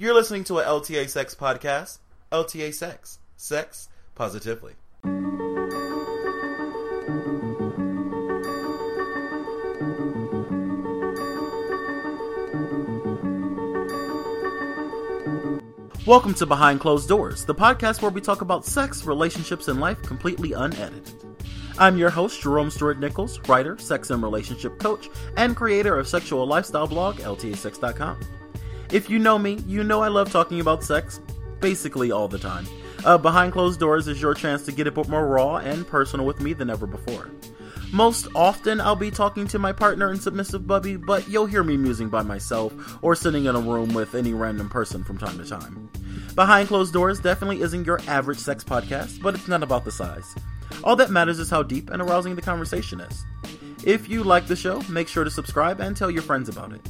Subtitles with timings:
[0.00, 1.98] You're listening to a LTA Sex podcast.
[2.30, 3.18] LTA Sex.
[3.36, 4.74] Sex positively.
[16.06, 20.00] Welcome to Behind Closed Doors, the podcast where we talk about sex, relationships, and life
[20.02, 21.12] completely unedited.
[21.76, 26.46] I'm your host, Jerome Stewart Nichols, writer, sex and relationship coach, and creator of sexual
[26.46, 28.37] lifestyle blog, LTASex.com.
[28.90, 31.20] If you know me, you know I love talking about sex
[31.60, 32.66] basically all the time.
[33.04, 36.24] Uh, Behind Closed Doors is your chance to get a bit more raw and personal
[36.24, 37.30] with me than ever before.
[37.92, 41.76] Most often, I'll be talking to my partner and submissive bubby, but you'll hear me
[41.76, 45.44] musing by myself or sitting in a room with any random person from time to
[45.44, 45.90] time.
[46.34, 50.34] Behind Closed Doors definitely isn't your average sex podcast, but it's not about the size.
[50.82, 53.24] All that matters is how deep and arousing the conversation is.
[53.84, 56.80] If you like the show, make sure to subscribe and tell your friends about it.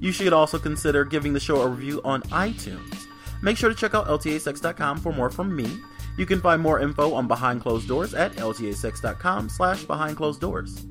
[0.00, 3.06] You should also consider giving the show a review on iTunes.
[3.42, 5.68] Make sure to check out ltasex.com for more from me.
[6.16, 10.86] You can find more info on Behind Closed Doors at ltasex.com slash behind closed doors.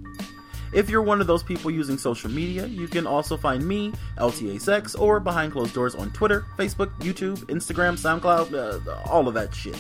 [0.74, 4.60] If you're one of those people using social media, you can also find me, LTA
[4.60, 9.54] Sex, or Behind Closed Doors on Twitter, Facebook, YouTube, Instagram, SoundCloud, uh, all of that
[9.54, 9.78] shit.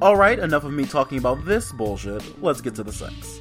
[0.00, 2.22] Alright, enough of me talking about this bullshit.
[2.40, 3.40] Let's get to the sex.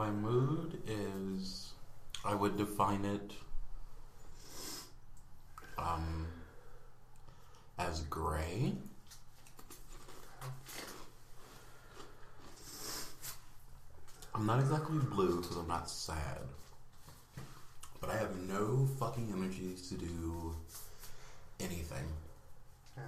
[0.00, 1.74] My mood is,
[2.24, 3.32] I would define it
[5.76, 6.26] um,
[7.78, 8.72] as gray.
[14.34, 16.38] I'm not exactly blue because I'm not sad.
[18.00, 20.54] But I have no fucking energy to do
[21.60, 22.06] anything.
[22.96, 23.02] Yeah.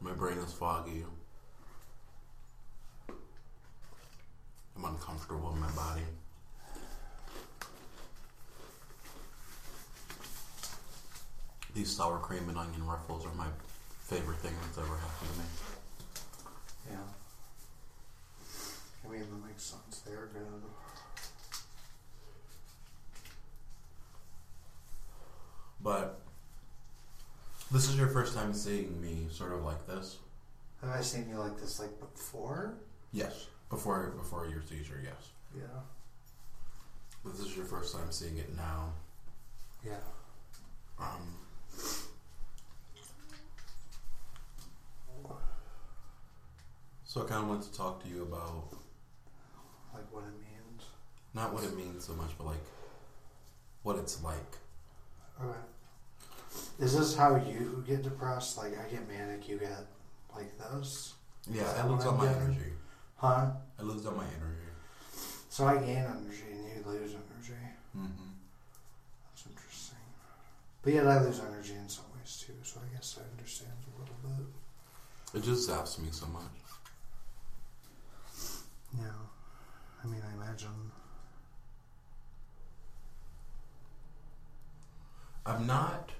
[0.00, 1.02] My brain is foggy.
[5.30, 6.02] I'm in my body.
[11.74, 13.46] These sour cream and onion ruffles are my
[14.04, 15.44] favorite thing that's ever happened to me.
[16.90, 17.08] Yeah.
[19.04, 20.00] I mean, that makes sense.
[20.00, 20.62] They are good.
[25.80, 26.20] But
[27.70, 30.16] this is your first time seeing me sort of like this.
[30.80, 32.74] Have I seen you like this like before?
[33.12, 33.46] Yes.
[33.70, 35.30] Before before your seizure, yes.
[35.56, 35.62] Yeah.
[37.24, 38.92] But this is your first time seeing it now.
[39.84, 39.98] Yeah.
[40.98, 41.34] Um,
[47.04, 48.64] so I kind of wanted to talk to you about
[49.94, 50.82] Like what it means.
[51.34, 52.64] not what it means so much, but like
[53.82, 54.56] what it's like.
[55.42, 55.58] Okay.
[56.80, 58.58] Is this how you get depressed?
[58.58, 59.86] Like I get manic, you get
[60.34, 61.14] like this?
[61.50, 62.72] Yeah, that I lose what all I'm my energy.
[63.18, 63.50] Huh?
[63.78, 64.70] I lose all my energy.
[65.48, 67.58] So I gain energy and you lose energy.
[67.96, 68.30] Mm-hmm.
[69.28, 69.98] That's interesting.
[70.82, 74.00] But yet I lose energy in some ways too, so I guess I understand a
[74.00, 74.46] little bit.
[75.34, 76.42] It just zaps me so much.
[78.96, 79.04] Yeah.
[80.02, 80.92] I mean, I imagine.
[85.44, 86.12] I'm not.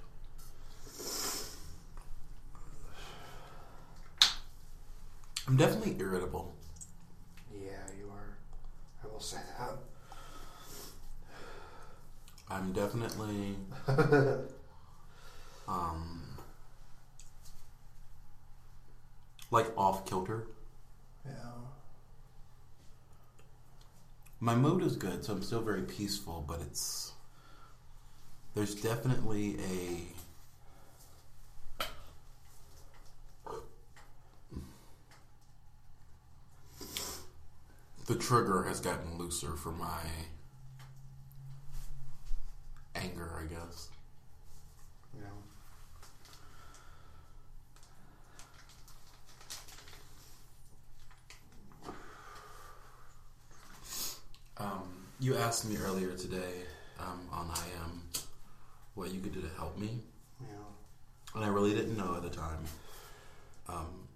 [5.47, 6.53] I'm definitely irritable.
[7.53, 8.37] Yeah, you are.
[9.03, 9.77] I will say that.
[12.49, 13.55] I'm definitely
[15.67, 16.23] um
[19.51, 20.47] like off kilter.
[21.25, 21.31] Yeah.
[24.41, 27.13] My mood is good, so I'm still very peaceful, but it's
[28.55, 30.07] there's definitely a
[38.09, 40.01] the trigger has gotten looser for my
[42.95, 43.89] anger, I guess.
[45.15, 45.27] Yeah.
[54.57, 54.89] Um,
[55.19, 56.63] you asked me earlier today
[56.99, 58.01] um, on IM
[58.95, 59.99] what you could do to help me,
[60.41, 60.47] Yeah.
[61.35, 62.65] and I really didn't know at the time.
[63.67, 64.07] Um,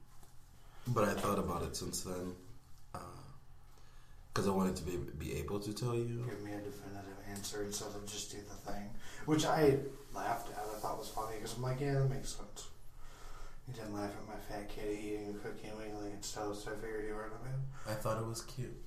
[0.88, 2.34] but I thought about it since then
[4.34, 6.26] because I wanted to be be able to tell you.
[6.28, 8.90] Give me a definitive answer instead of just do the thing.
[9.26, 9.78] Which I
[10.14, 10.58] laughed at.
[10.58, 12.68] I thought was funny because I'm like, yeah, that makes sense.
[13.68, 16.72] You didn't laugh at my fat kitty eating a cookie and wiggling its toes, so
[16.72, 17.62] I figured you were in the mood.
[17.88, 18.84] I thought it was cute,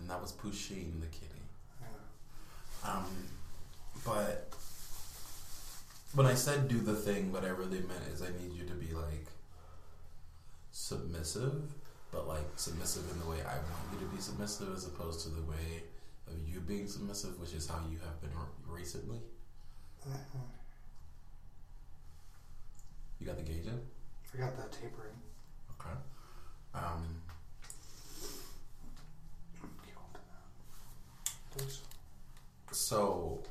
[0.00, 1.42] and that was Pusheen the kitty.
[1.80, 2.90] Yeah.
[2.90, 3.04] Um,
[4.04, 4.52] but
[6.14, 8.74] when I said do the thing, what I really meant is I need you to
[8.74, 9.26] be like
[10.72, 11.62] submissive,
[12.12, 15.30] but like submissive in the way I want you to be submissive, as opposed to
[15.30, 15.82] the way
[16.28, 19.18] of you being submissive, which is how you have been re- recently.
[23.18, 23.80] You got the gauge in?
[24.34, 25.14] I got that tapering.
[25.80, 25.94] Okay.
[26.74, 27.20] Um,
[29.84, 30.20] Keep on to
[31.54, 31.58] that.
[31.58, 31.80] Please.
[32.72, 33.42] so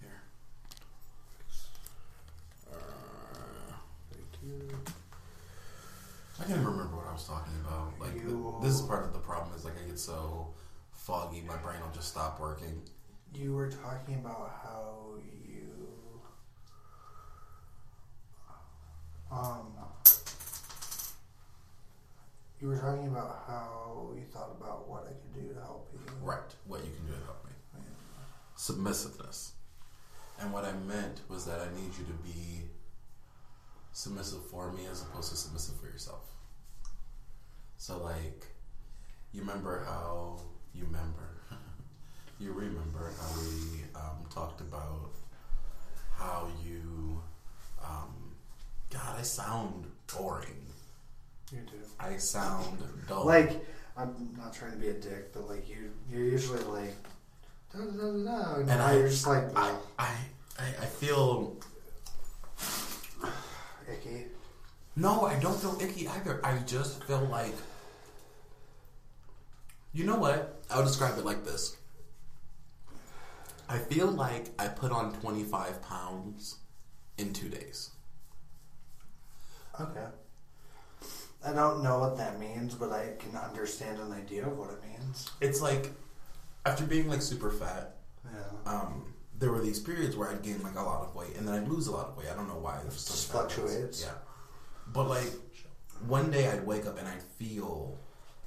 [0.00, 0.10] here.
[2.70, 2.76] Uh,
[4.10, 4.26] Thank you.
[6.40, 7.98] I can't even remember what I was talking about.
[8.00, 10.52] Like You- this is part of the problem is like I get so
[10.92, 12.82] foggy, my brain will just stop working.
[13.32, 15.14] You were talking about how
[15.46, 16.20] you
[19.30, 19.72] um
[22.60, 26.00] you were talking about how you thought about what I could do to help you.
[26.22, 26.38] Right.
[26.66, 27.50] What you can do to help me.
[27.74, 27.80] Yeah.
[28.56, 29.52] Submissiveness.
[30.40, 32.62] And what I meant was that I need you to be
[34.04, 36.28] submissive for me as opposed to submissive for yourself.
[37.78, 38.44] So like
[39.32, 40.40] you remember how
[40.74, 41.30] you remember
[42.40, 45.10] you remember how we um, talked about
[46.16, 47.20] how you
[47.82, 48.34] um,
[48.90, 50.66] God I sound boring.
[51.52, 51.76] You do.
[52.00, 53.24] I sound dull.
[53.26, 53.64] Like
[53.96, 56.94] I'm not trying to be a dick, but like you you're usually like
[57.72, 60.10] da da da da da and, And I- you're just like I, I,
[60.58, 61.56] I I feel
[63.90, 64.26] icky.
[64.96, 66.40] No, I don't feel icky either.
[66.44, 67.54] I just feel like.
[69.92, 70.62] You know what?
[70.70, 71.76] I'll describe it like this.
[73.68, 76.58] I feel like I put on 25 pounds
[77.16, 77.90] in two days.
[79.80, 80.06] Okay.
[81.46, 84.82] I don't know what that means, but I can understand an idea of what it
[84.82, 85.30] means.
[85.40, 85.92] It's like,
[86.66, 88.70] after being like super fat, Yeah.
[88.72, 89.13] um,
[89.44, 91.68] there were these periods where I'd gain like a lot of weight and then I'd
[91.68, 92.28] lose a lot of weight.
[92.32, 92.78] I don't know why.
[92.78, 94.02] It Just just fluctuates.
[94.02, 94.12] Yeah.
[94.90, 95.30] But like,
[96.06, 97.98] one day I'd wake up and I'd feel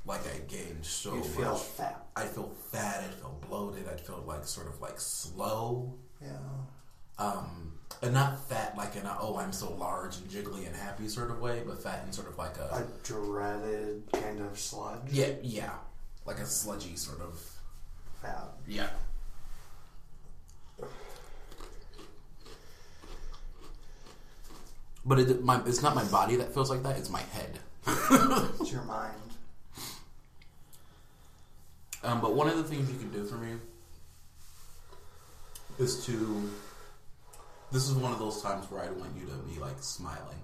[0.05, 1.35] like I gained so You'd much.
[1.35, 2.05] feel fat.
[2.15, 5.93] I'd feel fat, I'd feel bloated, I'd feel like sort of like slow.
[6.19, 6.29] Yeah.
[7.19, 11.07] Um, and not fat like in a, oh, I'm so large and jiggly and happy
[11.09, 15.11] sort of way, but fat in sort of like a, A dreaded kind of sludge.
[15.11, 15.73] yeah, yeah,
[16.25, 17.39] like a sludgy sort of,
[18.23, 18.47] Fat.
[18.67, 18.89] yeah.
[25.07, 27.59] But it, my, it's not my body that feels like that, it's my head.
[28.59, 29.13] It's your mind.
[32.03, 33.53] Um, but one of the things you can do for me
[35.79, 36.49] is to.
[37.71, 40.41] This is one of those times where I want you to be like smiling.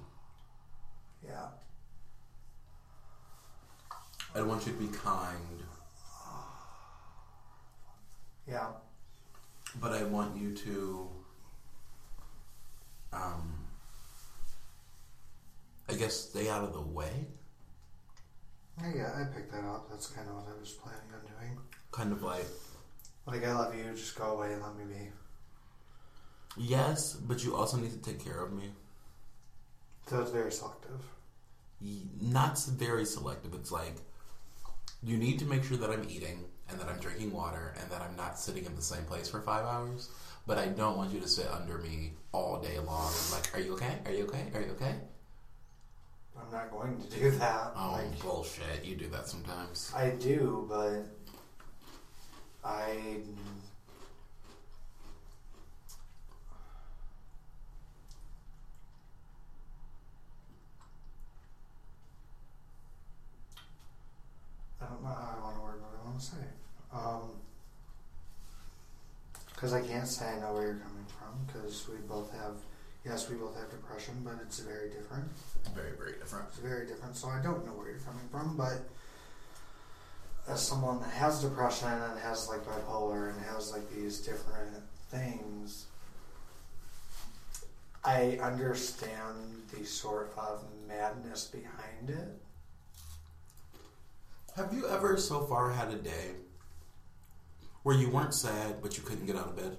[1.25, 1.47] Yeah.
[4.35, 5.63] I want you to be kind,
[8.47, 8.67] Yeah.
[9.79, 11.09] but I want you to.
[13.13, 13.62] Um,
[15.93, 17.27] I guess stay out of the way.
[18.81, 19.89] Yeah, I picked that up.
[19.89, 21.57] That's kind of what I was planning on doing.
[21.91, 22.45] Kind of like,
[23.27, 25.09] Like, I love you, just go away and let me be.
[26.57, 28.71] yes, but you also need to take care of me.
[30.07, 31.01] So it's very selective.
[32.21, 33.53] Not very selective.
[33.53, 33.95] It's like,
[35.03, 38.01] you need to make sure that I'm eating and that I'm drinking water and that
[38.01, 40.09] I'm not sitting in the same place for five hours.
[40.47, 43.11] But I don't want you to sit under me all day long.
[43.31, 43.99] Like, are you okay?
[44.05, 44.45] Are you okay?
[44.53, 44.95] Are you okay?
[46.39, 47.71] I'm not going to do that.
[47.75, 48.83] Oh, Like, bullshit.
[48.83, 49.91] You do that sometimes.
[49.95, 51.05] I do, but
[52.63, 53.17] I.
[64.81, 66.45] I don't know how I want to word what I want to say.
[69.55, 72.57] Because um, I can't say I know where you're coming from, because we both have,
[73.05, 75.25] yes, we both have depression, but it's very different.
[75.75, 76.45] Very, very different.
[76.49, 78.81] It's very different, so I don't know where you're coming from, but
[80.47, 84.75] as someone that has depression and has like bipolar and has like these different
[85.09, 85.85] things,
[88.03, 92.41] I understand the sort of madness behind it.
[94.55, 96.31] Have you ever so far had a day
[97.83, 99.77] where you weren't sad but you couldn't get out of bed?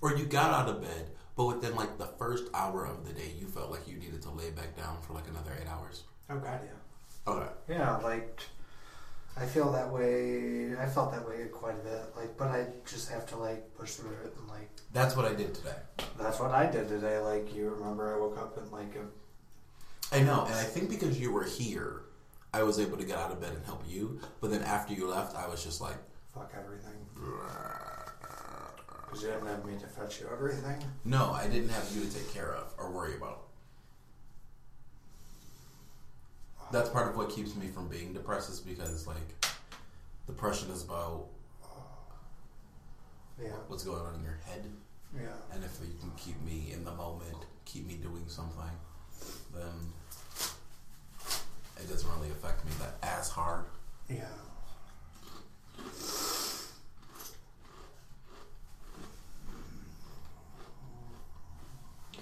[0.00, 3.32] Or you got out of bed, but within like the first hour of the day,
[3.38, 6.04] you felt like you needed to lay back down for like another eight hours?
[6.30, 7.32] Oh god, yeah.
[7.32, 7.48] Okay.
[7.68, 8.40] Yeah, like
[9.36, 10.76] I feel that way.
[10.78, 12.02] I felt that way quite a bit.
[12.16, 15.34] Like, but I just have to like push through it and like That's what I
[15.34, 15.76] did today.
[16.18, 17.18] that's what I did today.
[17.18, 21.20] Like you remember, I woke up and like a I know, and I think because
[21.20, 22.02] you were here,
[22.54, 24.20] I was able to get out of bed and help you.
[24.40, 25.96] But then after you left, I was just like,
[26.34, 26.96] fuck everything.
[29.18, 30.84] Because you didn't have me to fetch you everything.
[31.04, 33.48] No, I didn't have you to take care of or worry about.
[36.70, 39.16] That's part of what keeps me from being depressed is because like
[40.26, 41.26] depression is about
[43.42, 43.56] Yeah.
[43.66, 44.64] what's going on in your head.
[45.16, 45.34] Yeah.
[45.52, 48.70] And if you can keep me in the moment, keep me doing something,
[49.52, 49.92] then
[51.76, 53.64] it doesn't really affect me that as hard.
[54.08, 54.28] Yeah.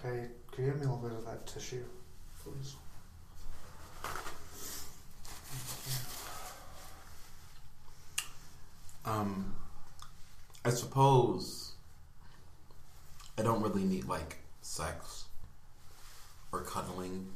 [0.04, 1.84] Okay, could you give me a little bit of that tissue,
[2.42, 2.74] please?
[9.04, 9.54] Um,
[10.64, 11.72] I suppose
[13.38, 15.26] I don't really need like sex
[16.50, 17.28] or cuddling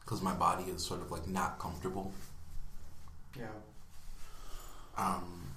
[0.00, 2.12] because my body is sort of like not comfortable.
[3.38, 3.46] Yeah.
[4.98, 5.54] Um,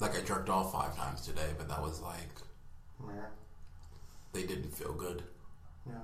[0.00, 2.30] like I jerked off five times today, but that was like
[3.06, 3.26] Yeah.
[4.34, 5.22] They didn't feel good.
[5.86, 5.94] Yeah.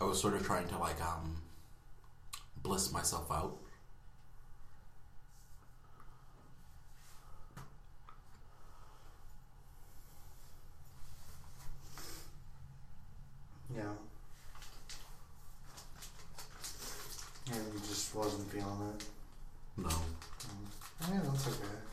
[0.00, 1.40] I was sort of trying to like um
[2.62, 3.56] bliss myself out.
[13.74, 13.82] Yeah.
[17.52, 19.04] And you just wasn't feeling it.
[19.76, 19.88] No.
[19.88, 21.12] Mm.
[21.12, 21.87] Yeah, that's okay.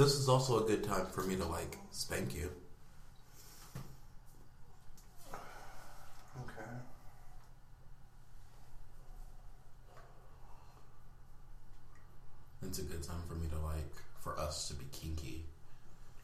[0.00, 2.50] This is also a good time for me to like spank you.
[5.34, 6.70] Okay.
[12.62, 15.44] It's a good time for me to like for us to be kinky,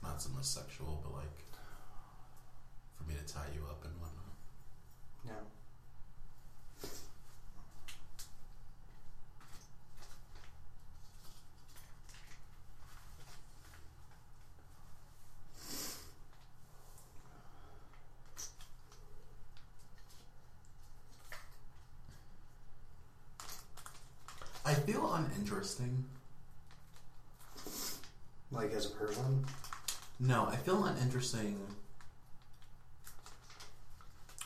[0.02, 1.38] not so much sexual, but like
[2.96, 4.32] for me to tie you up and whatnot.
[5.26, 5.32] Yeah.
[24.66, 26.04] I feel uninteresting.
[28.50, 29.44] Like as a person?
[30.20, 31.58] No, I feel uninteresting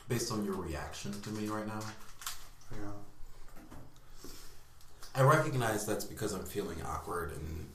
[0.09, 1.81] based on your reaction to me right now.
[2.73, 4.29] Yeah.
[5.15, 7.67] I recognize that's because I'm feeling awkward and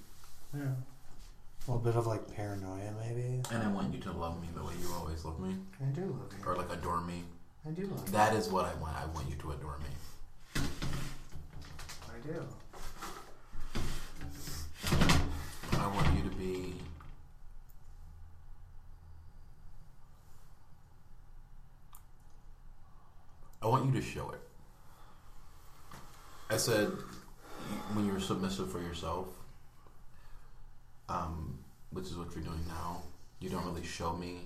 [0.53, 0.71] Yeah.
[1.67, 3.41] A little bit of like paranoia, maybe.
[3.51, 6.01] and I want you to love me the way you always love me I do
[6.01, 6.45] love you.
[6.45, 7.23] or like adore me.
[7.67, 8.95] I do love That is what I want.
[8.97, 9.89] I want you to adore me.
[12.25, 12.46] Do.
[15.74, 16.74] I want you to be
[23.62, 24.39] I want you to show it.
[26.50, 26.91] I said
[27.94, 29.27] when you're submissive for yourself,
[31.10, 31.60] um,
[31.91, 33.01] which is what you're doing now,
[33.39, 34.41] you don't really show me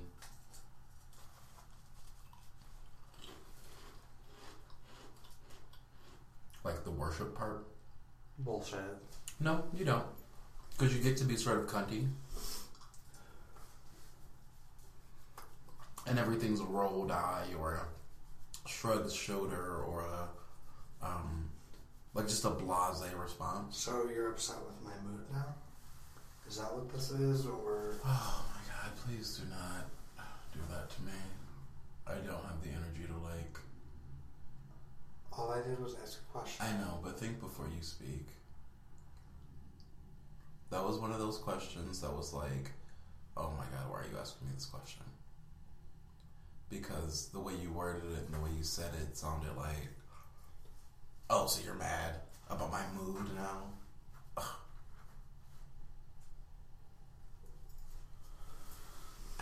[6.64, 7.69] like the worship part.
[8.40, 8.80] Bullshit.
[9.40, 10.06] No, you don't.
[10.72, 12.08] Because you get to be sort of cunty.
[16.08, 21.50] And everything's a rolled eye or a shrugged shoulder or a, um,
[22.14, 23.78] like just a blase response.
[23.78, 25.56] So you're upset with my mood now?
[26.48, 29.86] Is that what this is, or Oh my god, please do not
[30.54, 31.12] do that to me.
[32.08, 33.60] I don't have the energy to like.
[35.40, 36.66] All I did was ask a question?
[36.66, 38.28] I know, but think before you speak.
[40.70, 42.72] That was one of those questions that was like,
[43.38, 45.04] oh my god, why are you asking me this question?
[46.70, 49.90] Because the way you worded it and the way you said it sounded like,
[51.30, 52.16] oh, so you're mad
[52.50, 53.64] about my mood now?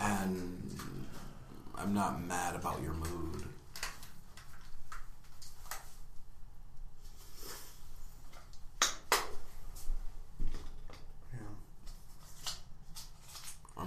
[0.00, 0.70] And
[1.74, 3.44] I'm not mad about your mood.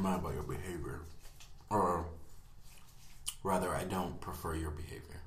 [0.06, 1.02] I'm about your behavior.
[1.70, 2.06] Or
[3.44, 5.22] rather, I don't prefer your behavior.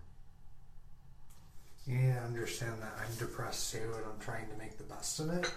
[1.87, 5.31] Yeah, I understand that I'm depressed too, and I'm trying to make the best of
[5.31, 5.51] it.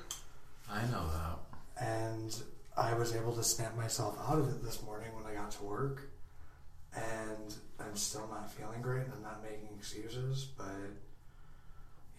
[0.70, 1.84] I know that.
[1.84, 2.36] And
[2.76, 5.64] I was able to snap myself out of it this morning when I got to
[5.64, 6.10] work.
[6.96, 10.66] And I'm still not feeling great, and I'm not making excuses, but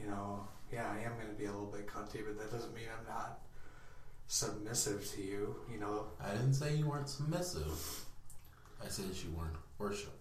[0.00, 2.74] you know, yeah, I am going to be a little bit cunty, but that doesn't
[2.74, 3.40] mean I'm not
[4.28, 5.56] submissive to you.
[5.72, 8.04] You know, I didn't say you weren't submissive.
[8.84, 10.12] I said you weren't worshiping.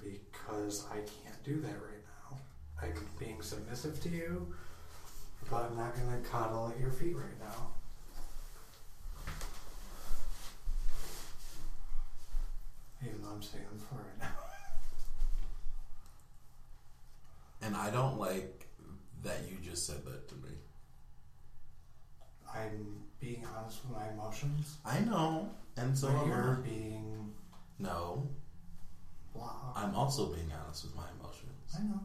[0.00, 2.38] because I can't do that right now.
[2.82, 4.52] I'm being submissive to you,
[5.50, 7.68] but I'm not gonna coddle at your feet right now.
[13.02, 14.36] Even though I'm the floor right now.
[17.62, 18.66] And I don't like
[19.22, 20.50] that you just said that to me.
[22.56, 24.76] I'm being honest with my emotions.
[24.84, 26.68] I know, and so am you're I.
[26.68, 27.32] being
[27.78, 28.28] No,
[29.34, 29.72] blah.
[29.74, 31.76] I'm also being honest with my emotions.
[31.78, 32.00] I know.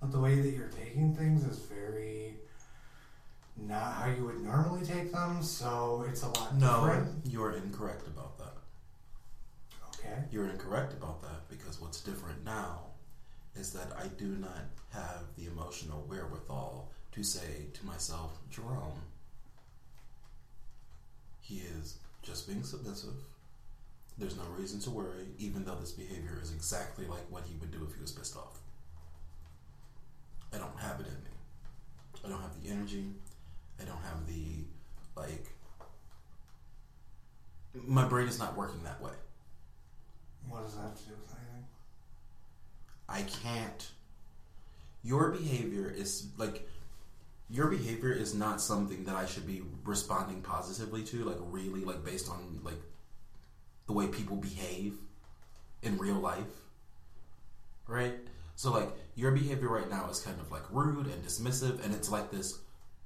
[0.00, 2.34] But the way that you're taking things is very
[3.56, 7.26] not how you would normally take them, so it's a lot No, different.
[7.26, 8.54] you're incorrect about that.
[9.88, 10.22] Okay.
[10.30, 12.82] You're incorrect about that because what's different now
[13.56, 19.02] is that I do not have the emotional wherewithal to say to myself, Jerome,
[21.40, 23.14] he is just being submissive.
[24.16, 27.72] There's no reason to worry, even though this behavior is exactly like what he would
[27.72, 28.60] do if he was pissed off.
[30.54, 31.30] I don't have it in me.
[32.24, 33.06] I don't have the energy.
[33.80, 34.64] I don't have the,
[35.16, 35.46] like,
[37.86, 39.12] my brain is not working that way.
[40.48, 41.66] What does that have to do with anything?
[43.08, 43.90] I can't.
[45.02, 46.68] Your behavior is like
[47.50, 52.04] your behavior is not something that I should be responding positively to, like really, like
[52.04, 52.80] based on like
[53.86, 54.94] the way people behave
[55.82, 56.44] in real life,
[57.86, 58.14] right?
[58.54, 62.10] So like your behavior right now is kind of like rude and dismissive, and it's
[62.10, 62.58] like this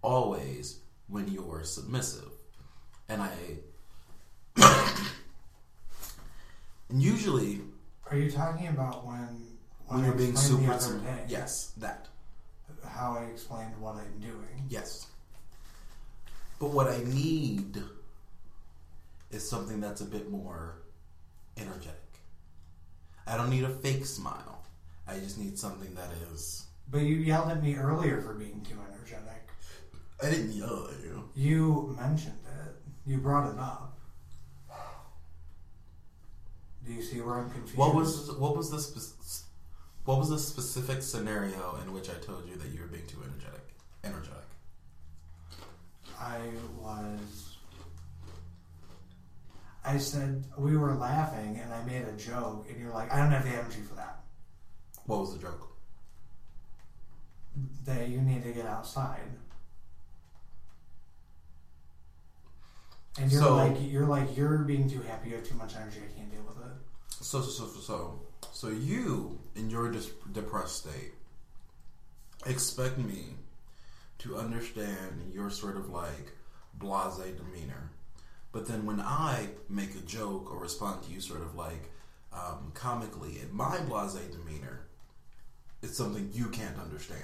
[0.02, 2.30] always when you're submissive,
[3.08, 3.30] and I.
[6.88, 7.60] and usually
[8.10, 9.46] Are you talking about when
[9.86, 12.08] when I you're being super the other sub- day yes that
[12.88, 14.66] how I explained what I'm doing?
[14.68, 15.06] yes
[16.58, 17.82] but what i need
[19.32, 20.76] is something that's a bit more
[21.56, 22.08] energetic
[23.26, 24.62] i don't need a fake smile
[25.08, 28.78] i just need something that is But you yelled at me earlier for being too
[28.88, 29.42] energetic.
[30.22, 32.74] i didn't yell at you You mentioned it.
[33.06, 33.98] You brought it up.
[36.86, 37.76] Do you see where I'm confused?
[37.76, 39.44] what was what was the spe-
[40.04, 43.22] what was the specific scenario in which i told you that you were being too
[43.24, 44.38] energetic energetic
[46.20, 46.38] I
[46.80, 47.56] was.
[49.84, 53.32] I said we were laughing, and I made a joke, and you're like, "I don't
[53.32, 54.20] have the energy for that.
[55.06, 55.76] what was the joke
[57.86, 59.32] That you need to get outside."
[63.18, 65.30] And you're So- like, you're like, you're being too happy.
[65.30, 66.00] You have too much energy.
[66.08, 66.72] I can't deal with it.
[67.24, 68.20] So, so, so, so,
[68.52, 71.12] so, you, in your dis- depressed state,
[72.46, 73.34] expect me
[74.18, 76.32] to understand your sort of like
[76.74, 77.90] blase demeanor.
[78.52, 81.90] But then when I make a joke or respond to you sort of like
[82.32, 84.86] um, comically in my blase demeanor,
[85.82, 87.22] it's something you can't understand.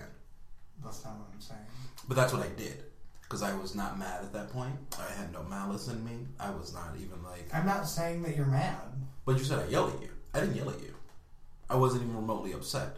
[0.82, 1.60] That's not what I'm saying.
[2.08, 2.84] But that's what I did.
[3.22, 4.74] Because I was not mad at that point.
[4.98, 6.26] I had no malice in me.
[6.40, 7.48] I was not even like.
[7.52, 8.76] I'm not saying that you're mad,
[9.26, 10.08] But you said I yelled at you.
[10.32, 10.94] I didn't yell at you.
[11.70, 12.96] I wasn't even remotely upset.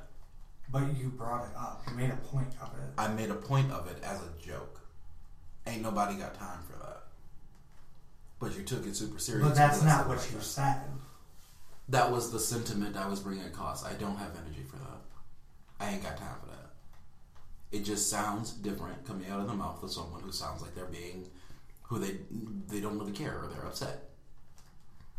[0.71, 1.83] but you brought it up.
[1.89, 2.91] You made a point of it.
[2.97, 4.81] I made a point of it as a joke.
[5.67, 7.03] Ain't nobody got time for that.
[8.39, 9.49] But you took it super serious.
[9.49, 10.81] But that's not what you said.
[11.89, 13.85] That was the sentiment I was bringing across.
[13.85, 15.01] I don't have energy for that.
[15.81, 16.71] I ain't got time for that.
[17.73, 20.85] It just sounds different coming out of the mouth of someone who sounds like they're
[20.87, 21.29] being,
[21.83, 22.19] who they
[22.69, 24.11] they don't really care or they're upset.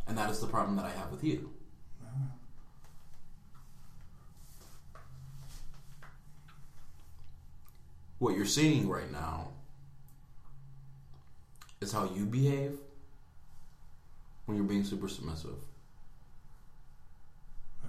[0.08, 1.52] And that is the problem that I have with you.
[8.21, 9.47] What you're seeing right now
[11.81, 12.77] is how you behave
[14.45, 15.55] when you're being super submissive.
[17.84, 17.88] Uh,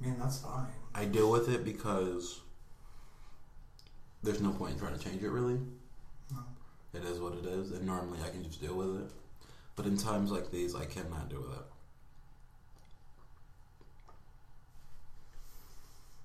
[0.00, 0.66] I mean, that's fine.
[0.96, 2.40] I deal with it because
[4.24, 5.60] there's no point in trying to change it really.
[6.32, 6.38] No.
[6.92, 9.12] It is what it is, and normally I can just deal with it.
[9.76, 11.66] But in times like these, I cannot deal with it.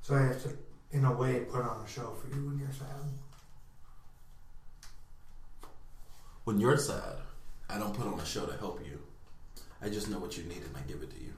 [0.02, 0.58] So I have to,
[0.92, 2.88] in a way, put on a show for you when you're sad.
[6.44, 7.18] When you're sad,
[7.70, 9.00] I don't put on a show to help you.
[9.82, 11.34] I just know what you need and I give it to you.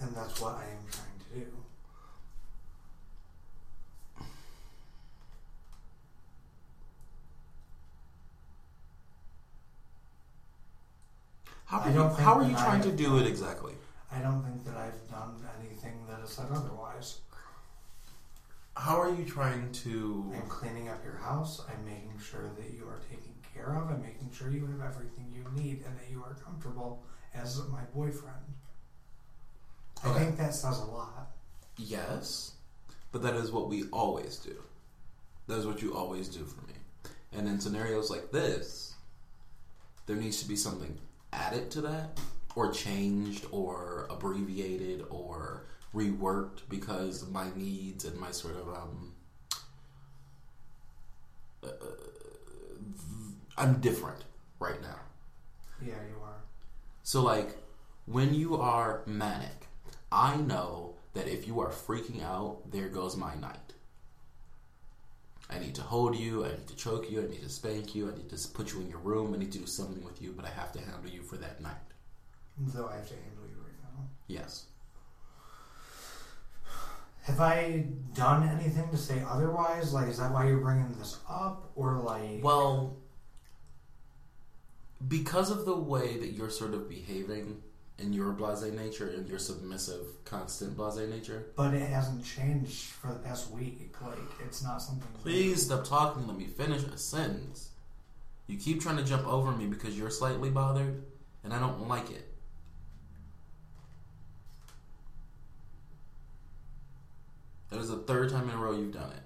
[0.00, 1.46] And that's what I am trying to do.
[11.66, 13.72] How are you, how are you that I trying to do it exactly?
[14.12, 17.18] I don't think that I've done anything that is said otherwise.
[18.76, 20.32] How are you trying to?
[20.34, 21.62] I'm cleaning up your house.
[21.68, 23.88] I'm making sure that you are taken care of.
[23.88, 27.82] I'm making sure you have everything you need and that you are comfortable as my
[27.94, 28.36] boyfriend.
[30.02, 31.30] I think that says a lot.
[31.76, 32.52] Yes,
[33.12, 34.56] but that is what we always do.
[35.46, 36.74] That is what you always do for me.
[37.32, 38.94] And in scenarios like this,
[40.06, 40.98] there needs to be something
[41.32, 42.20] added to that,
[42.54, 49.12] or changed, or abbreviated, or reworked because my needs and my sort of um.
[51.62, 51.68] Uh,
[53.56, 54.24] I'm different
[54.58, 54.98] right now.
[55.80, 56.42] Yeah, you are.
[57.02, 57.56] So, like,
[58.06, 59.68] when you are manic,
[60.10, 63.72] I know that if you are freaking out, there goes my night.
[65.48, 68.10] I need to hold you, I need to choke you, I need to spank you,
[68.10, 70.32] I need to put you in your room, I need to do something with you,
[70.32, 71.74] but I have to handle you for that night.
[72.58, 74.08] Though I have to handle you right now.
[74.26, 74.66] Yes.
[77.24, 79.94] Have I done anything to say otherwise?
[79.94, 81.70] Like, is that why you're bringing this up?
[81.74, 82.44] Or, like.
[82.44, 82.98] Well,
[85.08, 87.62] because of the way that you're sort of behaving
[87.98, 91.46] in your blase nature and your submissive, constant blase nature.
[91.56, 93.94] But it hasn't changed for the past week.
[94.04, 95.08] Like, it's not something.
[95.22, 96.26] Please stop talking.
[96.26, 97.70] Let me finish a sentence.
[98.48, 101.02] You keep trying to jump over me because you're slightly bothered,
[101.42, 102.33] and I don't like it.
[107.74, 109.22] That is the third time in a row you've done it.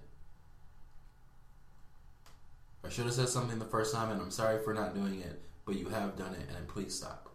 [2.82, 5.42] I should have said something the first time, and I'm sorry for not doing it,
[5.66, 7.28] but you have done it, and please stop.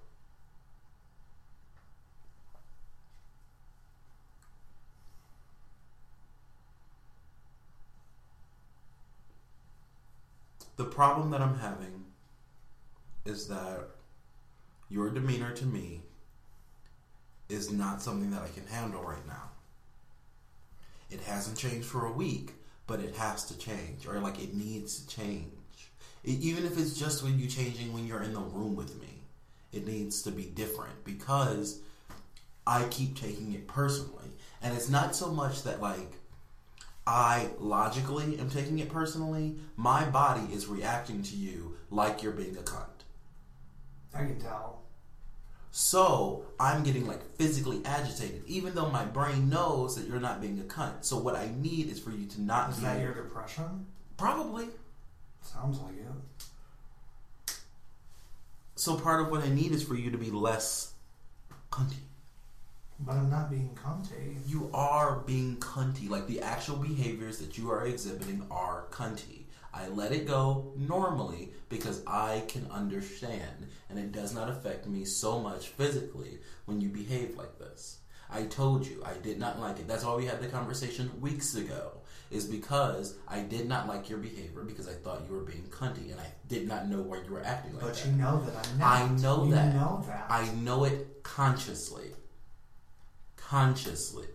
[10.77, 12.05] The problem that I'm having
[13.23, 13.81] is that
[14.89, 16.01] your demeanor to me
[17.49, 19.52] is not something that I can handle right now.
[21.13, 22.53] It hasn't changed for a week,
[22.87, 25.51] but it has to change, or like it needs to change.
[26.23, 29.21] It, even if it's just when you changing when you're in the room with me,
[29.71, 31.79] it needs to be different because
[32.65, 36.13] I keep taking it personally, and it's not so much that like
[37.05, 39.57] I logically am taking it personally.
[39.75, 43.05] My body is reacting to you like you're being a cunt.
[44.15, 44.82] I can tell.
[45.75, 50.59] So I'm getting like physically agitated, even though my brain knows that you're not being
[50.59, 51.03] a cunt.
[51.03, 53.87] So what I need is for you to not Is that your depression?
[54.15, 54.67] probably.
[55.41, 57.55] Sounds like it.
[58.75, 60.93] So part of what I need is for you to be less
[61.71, 62.03] cunty.
[62.99, 64.37] But I'm not being cunty.
[64.47, 66.07] You are being cunty.
[66.07, 69.42] Like the actual behaviors that you are exhibiting are cunty.
[69.73, 75.05] I let it go normally because I can understand and it does not affect me
[75.05, 77.97] so much physically when you behave like this.
[78.29, 79.87] I told you I did not like it.
[79.87, 81.91] That's why we had the conversation weeks ago.
[82.31, 86.11] Is because I did not like your behavior because I thought you were being cunty
[86.11, 88.03] and I did not know why you were acting like But that.
[88.05, 88.87] But you know that I'm not.
[88.87, 89.75] I know you that.
[89.75, 90.25] know that.
[90.29, 92.09] I know it consciously.
[93.37, 94.25] Consciously.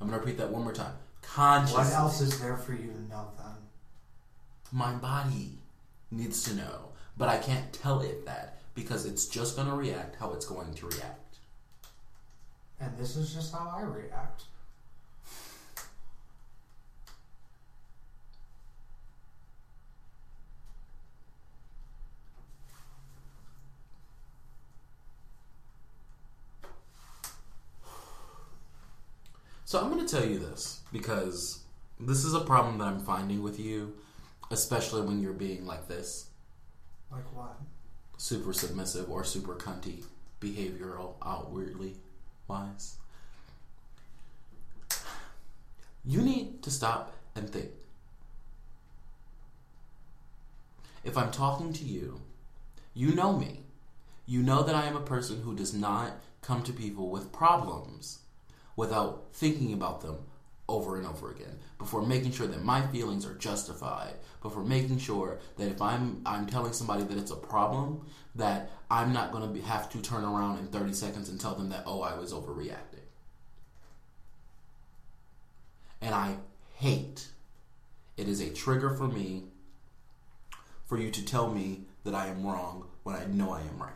[0.00, 0.94] I'm gonna repeat that one more time.
[1.22, 1.78] Consciously.
[1.84, 3.46] What else is there for you to know then?
[4.70, 5.52] My body
[6.10, 10.32] needs to know, but I can't tell it that because it's just gonna react how
[10.32, 11.36] it's going to react.
[12.80, 14.42] And this is just how I react.
[29.64, 31.60] So I'm gonna tell you this because
[32.00, 33.92] this is a problem that I'm finding with you,
[34.50, 36.30] especially when you're being like this.
[37.10, 37.58] Like what?
[38.18, 40.04] super submissive or super cunty
[40.40, 41.94] behavioral outwardly
[42.46, 42.96] wise.
[46.04, 47.70] You need to stop and think.
[51.04, 52.20] If I'm talking to you,
[52.92, 53.60] you know me.
[54.26, 58.18] You know that I am a person who does not come to people with problems
[58.76, 60.18] without thinking about them
[60.68, 65.38] over and over again before making sure that my feelings are justified before making sure
[65.56, 69.62] that if i'm i'm telling somebody that it's a problem that i'm not going to
[69.62, 73.04] have to turn around in 30 seconds and tell them that oh i was overreacting.
[76.00, 76.36] And i
[76.76, 77.26] hate
[78.16, 79.44] it is a trigger for me
[80.86, 83.92] for you to tell me that i am wrong when i know i am right.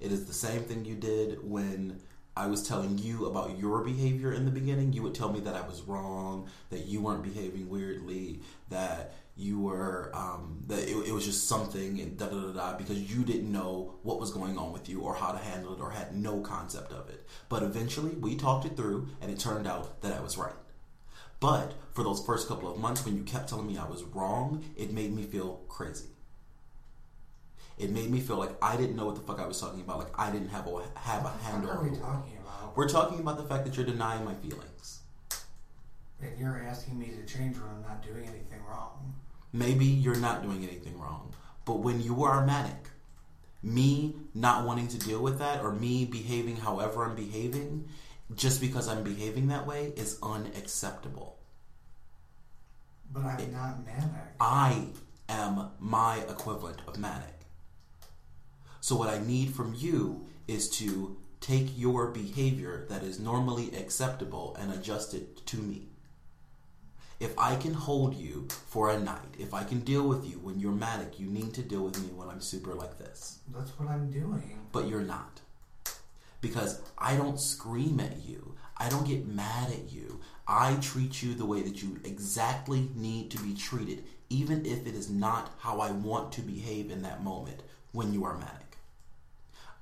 [0.00, 2.00] It is the same thing you did when
[2.38, 5.56] I was telling you about your behavior in the beginning, you would tell me that
[5.56, 11.12] I was wrong, that you weren't behaving weirdly, that you were um, that it, it
[11.12, 14.56] was just something and da da da da because you didn't know what was going
[14.56, 17.26] on with you or how to handle it or had no concept of it.
[17.48, 20.54] But eventually, we talked it through, and it turned out that I was right.
[21.40, 24.64] But for those first couple of months, when you kept telling me I was wrong,
[24.76, 26.06] it made me feel crazy.
[27.78, 29.98] It made me feel like I didn't know what the fuck I was talking about.
[29.98, 31.70] Like I didn't have a have a handle.
[31.70, 32.48] What are we talking about?
[32.68, 32.76] about.
[32.76, 35.00] We're talking about the fact that you're denying my feelings.
[36.20, 39.14] And you're asking me to change when I'm not doing anything wrong.
[39.52, 41.32] Maybe you're not doing anything wrong,
[41.64, 42.88] but when you are manic,
[43.62, 47.88] me not wanting to deal with that or me behaving however I'm behaving
[48.34, 51.38] just because I'm behaving that way is unacceptable.
[53.10, 54.10] But I'm not manic.
[54.38, 54.88] I
[55.28, 57.37] am my equivalent of manic.
[58.80, 64.56] So, what I need from you is to take your behavior that is normally acceptable
[64.58, 65.88] and adjust it to me.
[67.20, 70.60] If I can hold you for a night, if I can deal with you when
[70.60, 73.40] you're manic, you need to deal with me when I'm super like this.
[73.52, 74.58] That's what I'm doing.
[74.70, 75.40] But you're not.
[76.40, 78.54] Because I don't scream at you.
[78.76, 80.20] I don't get mad at you.
[80.46, 84.94] I treat you the way that you exactly need to be treated, even if it
[84.94, 88.67] is not how I want to behave in that moment when you are manic.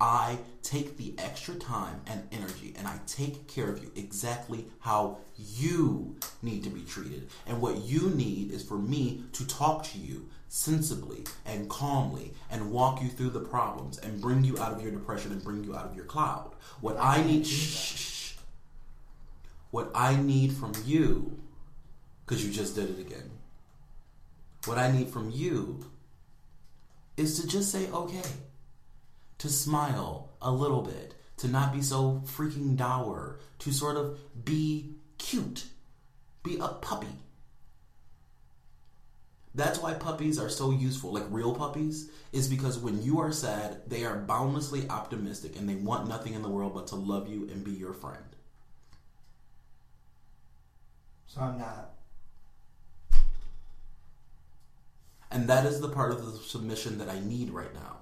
[0.01, 5.19] I take the extra time and energy and I take care of you exactly how
[5.39, 7.29] you need to be treated.
[7.47, 12.71] And what you need is for me to talk to you sensibly and calmly and
[12.71, 15.75] walk you through the problems and bring you out of your depression and bring you
[15.75, 16.55] out of your cloud.
[16.81, 18.35] What I need, shh,
[19.71, 21.39] what I need from you,
[22.25, 23.31] because you just did it again.
[24.67, 25.91] What I need from you
[27.17, 28.23] is to just say okay
[29.39, 34.95] to smile a little bit, to not be so freaking dour, to sort of be
[35.19, 35.67] cute,
[36.43, 37.09] be a puppy.
[39.55, 43.81] That's why puppies are so useful, like real puppies, is because when you are sad,
[43.87, 47.49] they are boundlessly optimistic and they want nothing in the world but to love you
[47.51, 48.25] and be your friend.
[51.27, 51.93] So I'm not.
[55.31, 57.97] And that is the part of the submission that I need right now.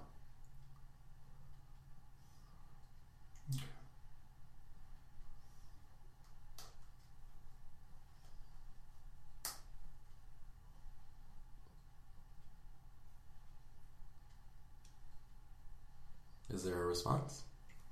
[16.94, 17.42] Response?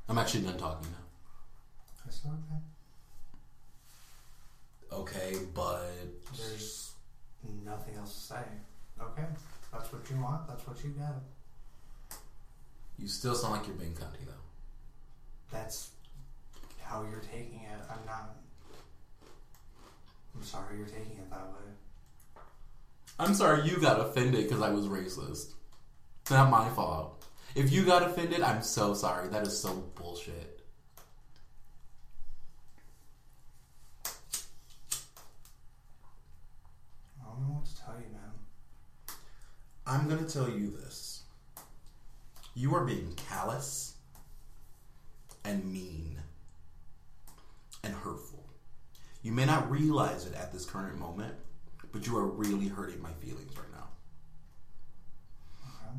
[0.08, 1.04] I'm actually done talking now.
[2.06, 2.60] It's okay.
[4.92, 5.90] Okay, but
[6.36, 6.92] There's
[7.64, 8.44] nothing else to say.
[9.00, 9.26] Okay,
[9.72, 10.46] that's what you want.
[10.46, 11.22] That's what you got.
[12.98, 14.44] you still sound like you're being cunty though.
[15.50, 15.90] That's
[16.80, 17.80] how you're taking it.
[17.90, 18.36] I'm not.
[20.34, 22.42] I'm sorry you're taking it that way.
[23.18, 25.52] I'm sorry you got offended because I was racist.
[26.20, 27.21] It's not my fault.
[27.54, 29.28] If you got offended, I'm so sorry.
[29.28, 30.60] That is so bullshit.
[37.20, 38.32] I don't know what to tell you, man.
[39.86, 41.22] I'm gonna tell you this.
[42.54, 43.94] You are being callous
[45.44, 46.20] and mean
[47.84, 48.44] and hurtful.
[49.22, 51.34] You may not realize it at this current moment,
[51.92, 53.88] but you are really hurting my feelings right now.
[55.66, 55.96] Okay.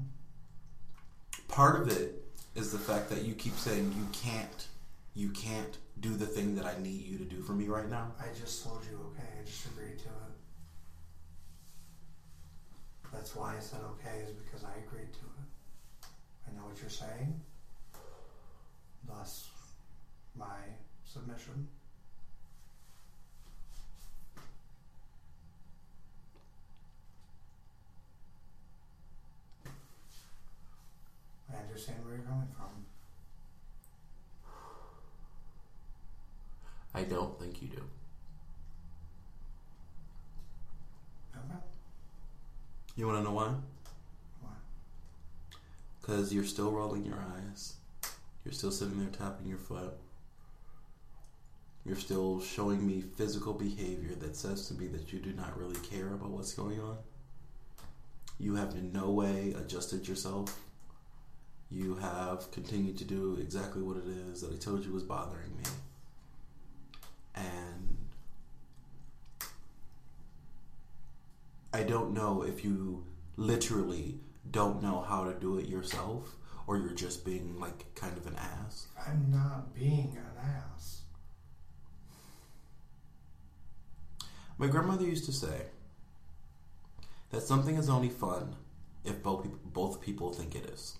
[1.53, 2.19] Part of it
[2.55, 4.67] is the fact that you keep saying you can't
[5.13, 8.11] you can't do the thing that I need you to do for me right now.
[8.19, 9.29] I just told you okay.
[9.39, 10.33] I just agreed to it.
[13.13, 16.07] That's why I said okay, is because I agreed to it.
[16.47, 17.39] I know what you're saying.
[19.07, 19.51] Thus,
[20.35, 20.57] my
[21.05, 21.67] submission.
[31.53, 32.85] I understand where you're coming from.
[36.95, 37.83] I don't think you do.
[41.35, 41.59] Okay.
[42.95, 43.53] You want to know why?
[44.41, 44.51] Why?
[46.01, 47.73] Because you're still rolling your eyes.
[48.45, 49.93] You're still sitting there tapping your foot.
[51.85, 55.79] You're still showing me physical behavior that says to me that you do not really
[55.79, 56.97] care about what's going on.
[58.39, 60.57] You have in no way adjusted yourself.
[61.73, 65.57] You have continued to do exactly what it is that I told you was bothering
[65.57, 65.63] me.
[67.35, 67.97] And
[71.73, 73.03] I don't know if you
[73.37, 74.19] literally
[74.51, 76.35] don't know how to do it yourself
[76.67, 78.85] or you're just being like kind of an ass.
[79.07, 81.01] I'm not being an ass.
[84.59, 85.63] My grandmother used to say
[87.31, 88.55] that something is only fun
[89.03, 90.99] if both people, both people think it is.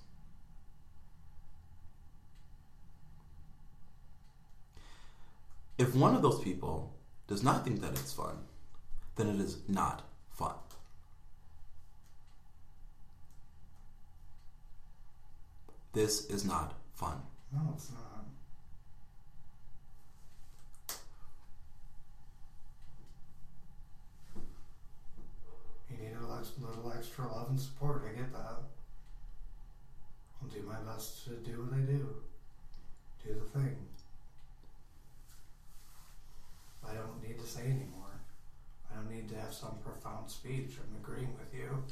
[5.78, 6.94] If one of those people
[7.28, 8.38] does not think that it's fun,
[9.16, 10.54] then it is not fun.
[15.94, 17.22] This is not fun.
[17.54, 18.26] No, it's not.
[25.92, 28.04] You need a little extra love and support.
[28.10, 28.58] I get that.
[30.42, 32.08] I'll do my best to do what I do,
[33.26, 33.76] do the thing.
[36.93, 38.21] I don't need to say anymore.
[38.91, 40.77] I don't need to have some profound speech.
[40.79, 41.84] I'm agreeing with you.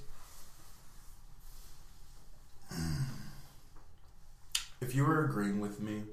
[4.81, 6.03] If you were agreeing with me,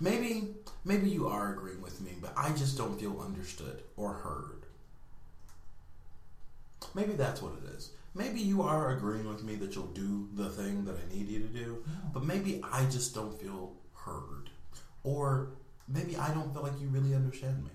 [0.00, 0.54] maybe
[0.84, 4.62] maybe you are agreeing with me, but I just don't feel understood or heard.
[6.94, 7.90] Maybe that's what it is.
[8.14, 11.40] Maybe you are agreeing with me that you'll do the thing that I need you
[11.40, 12.12] to do, mm-hmm.
[12.12, 14.50] but maybe I just don't feel heard.
[15.02, 15.48] Or
[15.88, 17.70] maybe I don't feel like you really understand me.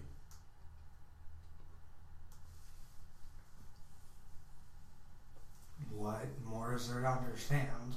[5.91, 7.95] What more is there to understand?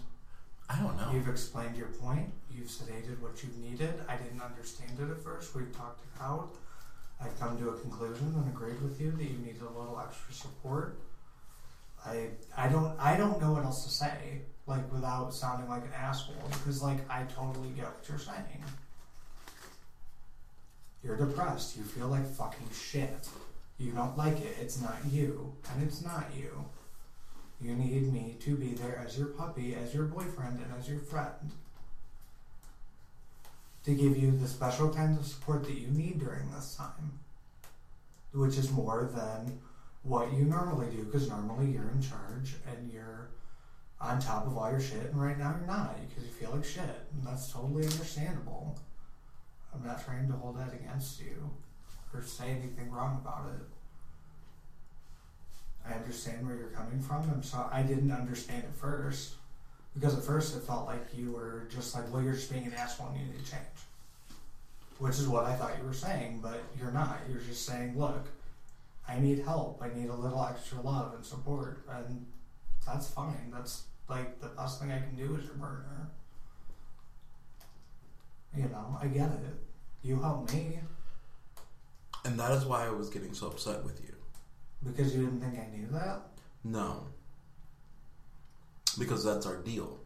[0.69, 1.11] I don't know.
[1.13, 2.33] You've explained your point.
[2.51, 3.95] You've stated what you needed.
[4.09, 5.55] I didn't understand it at first.
[5.55, 6.51] We've talked it out.
[7.21, 10.35] I've come to a conclusion and agreed with you that you need a little extra
[10.35, 10.99] support.
[12.05, 15.93] I I don't I don't know what else to say like without sounding like an
[15.97, 18.65] asshole because like I totally get what you're saying.
[21.05, 21.77] You're depressed.
[21.77, 23.29] You feel like fucking shit.
[23.79, 24.57] You don't like it.
[24.61, 26.65] It's not you, and it's not you.
[27.61, 31.01] You need me to be there as your puppy, as your boyfriend, and as your
[31.01, 31.51] friend.
[33.85, 37.19] To give you the special kind of support that you need during this time.
[38.33, 39.59] Which is more than
[40.05, 43.31] what you normally do, because normally you're in charge and you're
[44.01, 46.65] on top of all your shit, and right now you're not, because you feel like
[46.65, 46.83] shit.
[46.83, 48.79] And that's totally understandable.
[49.75, 51.51] I'm not trying to hold that against you
[52.15, 53.67] or say anything wrong about it.
[55.89, 57.29] I understand where you're coming from.
[57.31, 59.35] I'm sorry, I didn't understand at first
[59.95, 62.75] because at first it felt like you were just like, well, you're just being an
[62.75, 63.65] asshole and you need to change,
[64.99, 67.19] which is what I thought you were saying, but you're not.
[67.29, 68.29] You're just saying, look,
[69.09, 69.83] I need help.
[69.83, 72.25] I need a little extra love and support, and
[72.87, 73.51] that's fine.
[73.53, 76.11] That's like the best thing I can do as your partner.
[78.57, 79.59] You know, I get it.
[80.03, 80.79] You help me
[82.25, 84.15] and that is why I was getting so upset with you.
[84.85, 86.23] because you didn't think I knew that.
[86.65, 87.07] No.
[88.99, 89.99] Because that's our deal.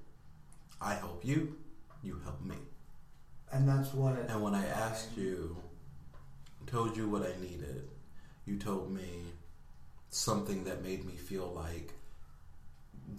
[0.81, 1.57] I help you,
[2.03, 2.57] you help me.
[3.53, 4.27] And that's what it.
[4.29, 5.57] And when I asked you,
[6.67, 7.89] told you what I needed,
[8.45, 9.23] you told me
[10.11, 11.93] something that made me feel like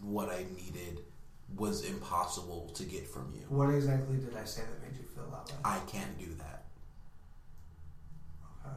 [0.02, 1.02] what I needed
[1.56, 3.46] was impossible to get from you.
[3.50, 5.60] What exactly did I say that made you feel that way?
[5.64, 6.66] I can't do that.
[8.66, 8.76] Okay.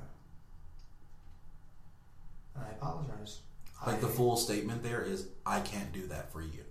[2.55, 3.41] And I apologize.
[3.87, 6.65] Like I, the full statement there is, I can't do that for you.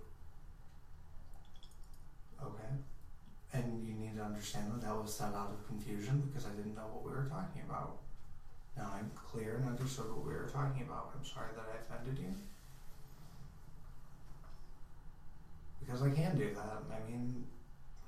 [2.42, 2.72] Okay.
[3.52, 6.74] And you need to understand that that was said out of confusion because I didn't
[6.74, 7.98] know what we were talking about.
[8.76, 11.10] Now I'm clear and understood what we were talking about.
[11.16, 12.34] I'm sorry that I offended you.
[15.90, 16.82] Because I can do that.
[16.88, 17.44] I mean,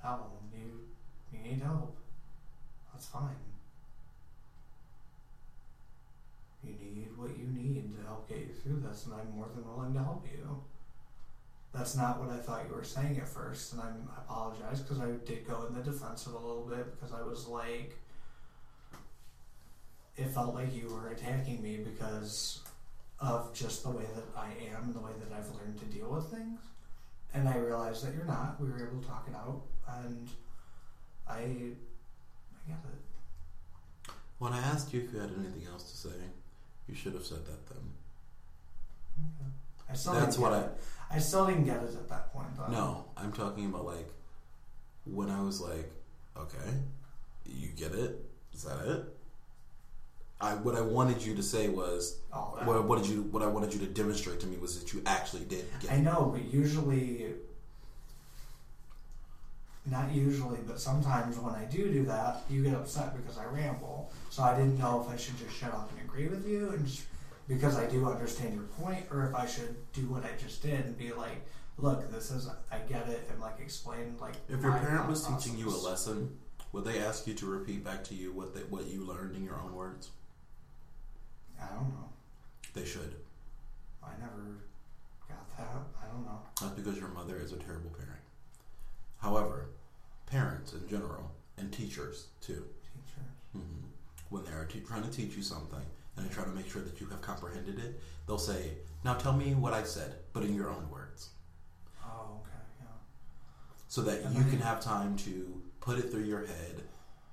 [0.00, 0.82] hell, you
[1.32, 1.96] you need help.
[2.92, 3.34] That's fine.
[6.62, 9.66] You need what you need to help get you through this, and I'm more than
[9.66, 10.62] willing to help you.
[11.74, 15.00] That's not what I thought you were saying at first, and I'm, I apologize because
[15.00, 17.98] I did go in the defensive a little bit because I was like,
[20.16, 22.60] it felt like you were attacking me because
[23.18, 26.26] of just the way that I am the way that I've learned to deal with
[26.26, 26.60] things.
[27.34, 28.60] And I realized that you're not.
[28.60, 29.62] We were able to talk it out,
[30.04, 30.28] and
[31.28, 31.38] I, I
[32.66, 34.12] get it.
[34.38, 36.16] When I asked you if you had anything else to say,
[36.88, 37.92] you should have said that then.
[39.18, 39.50] Okay.
[39.88, 40.78] I still That's didn't what get it.
[41.10, 42.48] I still didn't get it at that point.
[42.56, 42.72] Though.
[42.72, 44.08] No, I'm talking about like
[45.04, 45.90] when I was like,
[46.36, 46.70] okay,
[47.46, 48.24] you get it?
[48.54, 49.11] Is that it?
[50.42, 53.46] I what I wanted you to say was Oh, what, what did you what I
[53.46, 56.52] wanted you to demonstrate to me was that you actually did get I know, but
[56.52, 57.26] usually,
[59.86, 64.10] not usually, but sometimes when I do do that, you get upset because I ramble.
[64.30, 66.86] So I didn't know if I should just shut up and agree with you, and
[66.86, 67.04] just
[67.48, 70.84] because I do understand your point, or if I should do what I just did
[70.86, 71.46] and be like,
[71.78, 74.34] "Look, this is I get it," and like explain like.
[74.48, 76.38] If your parent was teaching you a lesson,
[76.72, 79.44] would they ask you to repeat back to you what they, what you learned in
[79.44, 80.10] your own words?
[81.62, 82.08] I don't know.
[82.74, 83.14] They should.
[84.02, 84.64] I never
[85.28, 85.68] got that.
[86.02, 86.40] I don't know.
[86.60, 88.20] That's because your mother is a terrible parent.
[89.18, 89.68] However,
[90.26, 93.30] parents in general and teachers too, Teachers.
[93.52, 93.86] hmm
[94.30, 95.84] when they're te- trying to teach you something
[96.16, 99.34] and they're trying to make sure that you have comprehended it, they'll say, "Now tell
[99.34, 101.28] me what I said, but in your own words."
[102.02, 102.86] Oh, okay, yeah.
[103.88, 106.82] so that And you can have time to put it through your head,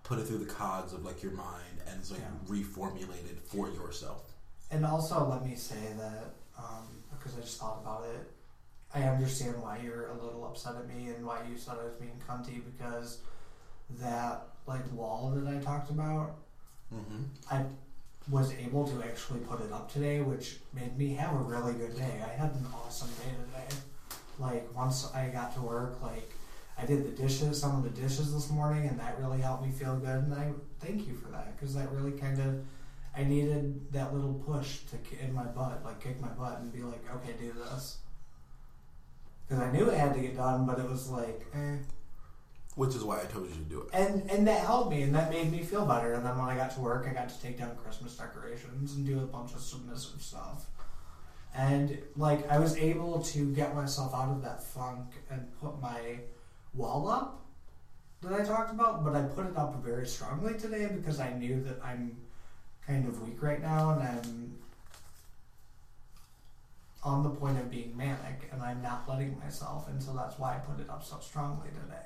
[0.04, 2.54] put it through the cogs of like your mind, and it's like Yeah.
[2.56, 4.32] reformulate it for yourself.
[4.72, 8.32] And also, let me say that um, because I just thought about it.
[8.94, 11.94] I understand why you're a little upset at me and why you said I was
[11.96, 13.20] being cunty because
[14.00, 16.36] that like wall that I talked about,
[16.94, 17.24] Mm-hmm.
[17.52, 17.66] I
[18.32, 21.96] was able to actually put it up today, which made me have a really good
[21.96, 22.20] day.
[22.24, 23.76] I had an awesome day today.
[24.40, 26.32] Like once I got to work, like
[26.80, 29.72] I did the dishes, some of the dishes this morning, and that really helped me
[29.72, 30.24] feel good.
[30.24, 32.64] And I thank you for that because that really kind of
[33.16, 36.82] I needed that little push to in my butt, like kick my butt and be
[36.82, 37.98] like, okay, do this.
[39.48, 41.78] Because I knew it had to get done, but it was like, eh.
[42.76, 43.90] Which is why I told you to do it.
[43.94, 46.14] And and that helped me, and that made me feel better.
[46.14, 49.06] And then when I got to work, I got to take down Christmas decorations and
[49.06, 50.68] do a bunch of submissive stuff.
[51.54, 56.20] And like I was able to get myself out of that funk and put my
[56.74, 57.44] wall up
[58.22, 61.64] that I talked about, but I put it up very strongly today because I knew
[61.64, 62.18] that I'm
[62.86, 64.56] kind of weak right now and I'm
[67.04, 70.56] on the point of being manic and I'm not letting myself and so that's why
[70.56, 72.04] I put it up so strongly today.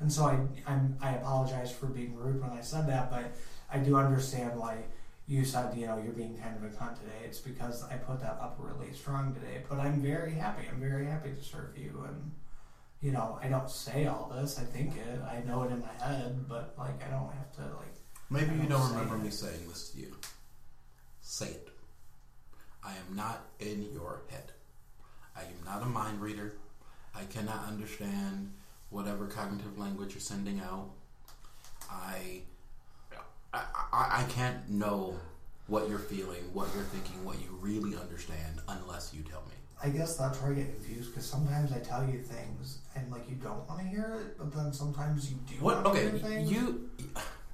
[0.00, 3.32] And so I I'm, I apologize for being rude when I said that, but
[3.72, 4.78] I do understand why
[5.26, 7.24] you said you know you're being kind of a cunt today.
[7.24, 9.62] It's because I put that up really strong today.
[9.68, 10.66] But I'm very happy.
[10.70, 12.32] I'm very happy to serve you, and
[13.04, 14.58] you know I don't say all this.
[14.58, 15.20] I think it.
[15.22, 17.94] I know it in my head, but like I don't have to like.
[18.30, 19.24] Maybe you don't don't remember it.
[19.24, 20.16] me saying this to you.
[21.20, 21.68] Say it.
[22.82, 24.52] I am not in your head.
[25.36, 26.54] I am not a mind reader.
[27.14, 28.52] I cannot understand
[28.88, 30.90] whatever cognitive language you're sending out.
[31.90, 32.40] I,
[33.52, 35.18] I, I, I can't know
[35.66, 39.54] what you're feeling, what you're thinking, what you really understand unless you tell me.
[39.82, 43.28] I guess that's where I get confused because sometimes I tell you things and like
[43.28, 45.62] you don't want to hear it, but then sometimes you do.
[45.62, 45.84] What?
[45.86, 46.10] Okay,
[46.44, 46.88] you.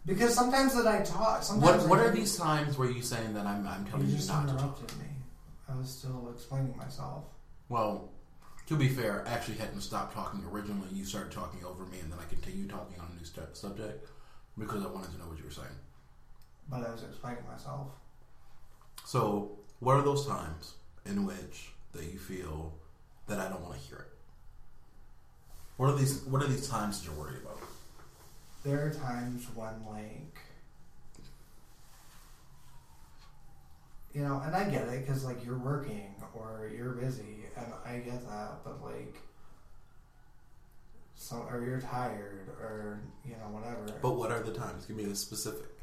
[0.06, 1.42] because sometimes that I talk.
[1.42, 4.16] Sometimes What I- are these times where you saying that I'm, I'm telling You you,
[4.16, 4.60] just not to talk?
[4.60, 5.06] interrupted me.
[5.68, 7.24] I was still explaining myself.
[7.68, 8.10] Well,
[8.66, 10.88] to be fair, I actually hadn't stopped talking originally.
[10.92, 14.06] You started talking over me, and then I continued talking on a new stu- subject
[14.58, 15.68] because I wanted to know what you were saying.
[16.70, 17.88] But I was explaining myself.
[19.04, 22.74] So, what are those times in which that you feel
[23.26, 24.06] that I don't want to hear it?
[25.76, 26.22] What are these?
[26.22, 27.58] What are these times that you're worried about?
[28.62, 30.38] There are times when, like,
[34.14, 37.98] you know, and I get it because, like, you're working or you're busy, and I
[37.98, 39.16] get that, but, like,
[41.14, 43.86] so, or you're tired or, you know, whatever.
[44.02, 44.84] But what are the times?
[44.84, 45.79] Give me a specific.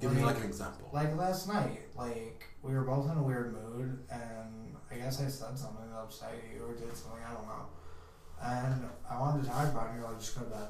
[0.00, 0.88] Give me Like- like an example.
[0.92, 5.28] Like last night, like we were both in a weird mood, and I guess I
[5.28, 7.66] said something that upset you or did something I don't know.
[8.42, 10.68] And I wanted to talk about it, and you're like, just go to bed.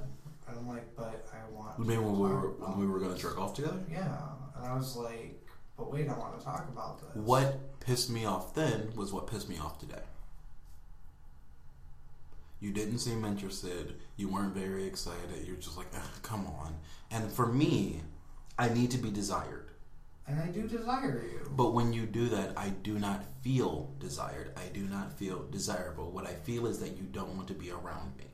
[0.49, 1.78] And I'm like, but I want.
[1.78, 3.78] You mean when we were when we were going to jerk off together?
[3.89, 4.18] Yeah,
[4.57, 5.41] and I was like,
[5.76, 7.22] but wait, I want to talk about this.
[7.24, 10.03] What pissed me off then was what pissed me off today.
[12.59, 13.95] You didn't seem interested.
[14.16, 15.47] You weren't very excited.
[15.47, 15.87] You're just like,
[16.22, 16.76] come on.
[17.11, 18.03] And for me,
[18.61, 19.71] I need to be desired.
[20.29, 21.51] And I do desire you.
[21.51, 24.53] But when you do that, I do not feel desired.
[24.55, 26.11] I do not feel desirable.
[26.11, 28.27] What I feel is that you don't want to be around me.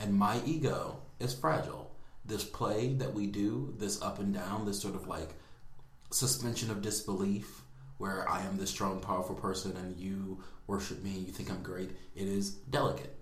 [0.00, 1.92] And my ego is fragile.
[2.24, 5.30] This play that we do, this up and down, this sort of like
[6.10, 7.62] suspension of disbelief,
[7.98, 11.62] where I am this strong, powerful person and you worship me and you think I'm
[11.62, 13.14] great, it is delicate.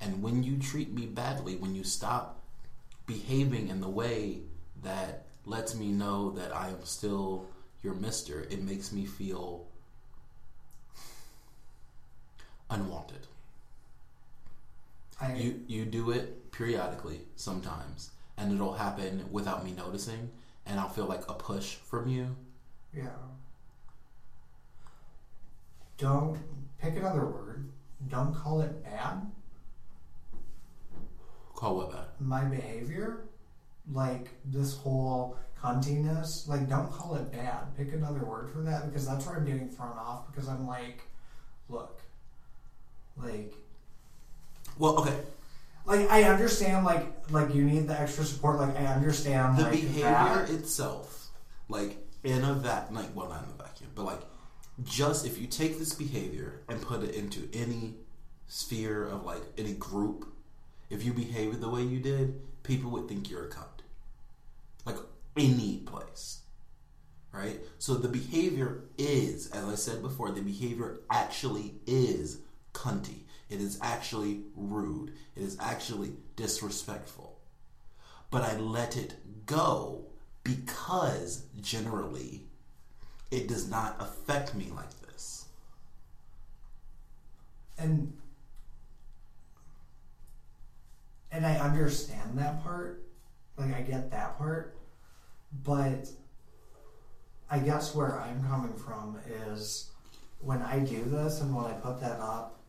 [0.00, 2.42] And when you treat me badly, when you stop
[3.06, 4.42] behaving in the way
[4.82, 7.46] that lets me know that I am still
[7.82, 9.66] your mister, it makes me feel
[12.70, 13.26] unwanted.
[15.20, 20.30] I You you do it periodically sometimes, and it'll happen without me noticing,
[20.66, 22.36] and I'll feel like a push from you.
[22.94, 23.08] yeah.
[25.96, 26.38] Don't
[26.78, 27.68] pick another word.
[28.08, 29.26] Don't call it bad.
[31.54, 32.06] Call what bad?
[32.20, 33.27] my behavior,
[33.92, 37.76] like this whole cuntiness, like don't call it bad.
[37.76, 41.02] Pick another word for that because that's where I'm getting thrown off because I'm like,
[41.68, 42.00] look,
[43.16, 43.54] like,
[44.78, 45.16] Well, okay.
[45.86, 48.58] like I understand, like, like you need the extra support.
[48.58, 50.50] Like I understand The like, behavior that.
[50.50, 51.28] itself,
[51.68, 54.20] like in a vac, like well, not in a vacuum, but like
[54.84, 57.94] just if you take this behavior and put it into any
[58.46, 60.28] sphere of like any group,
[60.88, 63.64] if you behave the way you did, people would think you're a cunt.
[64.88, 64.96] Like
[65.36, 66.40] any place.
[67.32, 67.60] Right?
[67.78, 72.38] So the behavior is, as I said before, the behavior actually is
[72.72, 73.22] cunty.
[73.48, 75.12] It is actually rude.
[75.36, 77.38] It is actually disrespectful.
[78.30, 79.14] But I let it
[79.46, 80.06] go
[80.42, 82.46] because generally
[83.30, 85.46] it does not affect me like this.
[87.78, 88.12] and
[91.30, 93.02] and I understand that part.
[93.56, 94.76] Like I get that part,
[95.64, 96.08] but
[97.50, 99.18] I guess where I'm coming from
[99.50, 99.90] is
[100.40, 102.60] when I do this and when I put that up,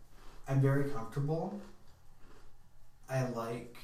[0.47, 1.59] I'm very comfortable.
[3.09, 3.75] I like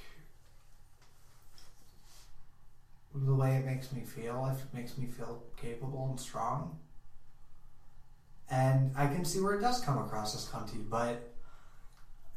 [3.14, 4.50] the way it makes me feel.
[4.54, 6.80] if It makes me feel capable and strong.
[8.50, 11.34] And I can see where it does come across as cunty, but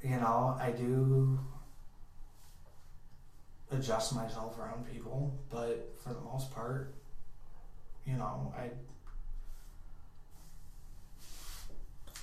[0.03, 1.39] you know, I do
[3.71, 6.95] adjust myself around people, but for the most part,
[8.07, 8.71] you know, I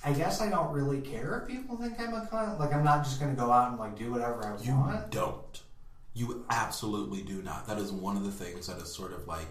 [0.04, 2.60] I guess I don't really care if people think I'm a cunt.
[2.60, 5.12] Like I'm not just gonna go out and like do whatever I You want.
[5.12, 5.62] You don't.
[6.14, 7.66] You absolutely do not.
[7.66, 9.48] That is one of the things that is sort of like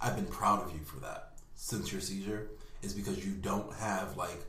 [0.00, 2.48] I've been proud of you for that since your seizure
[2.82, 4.44] is because you don't have like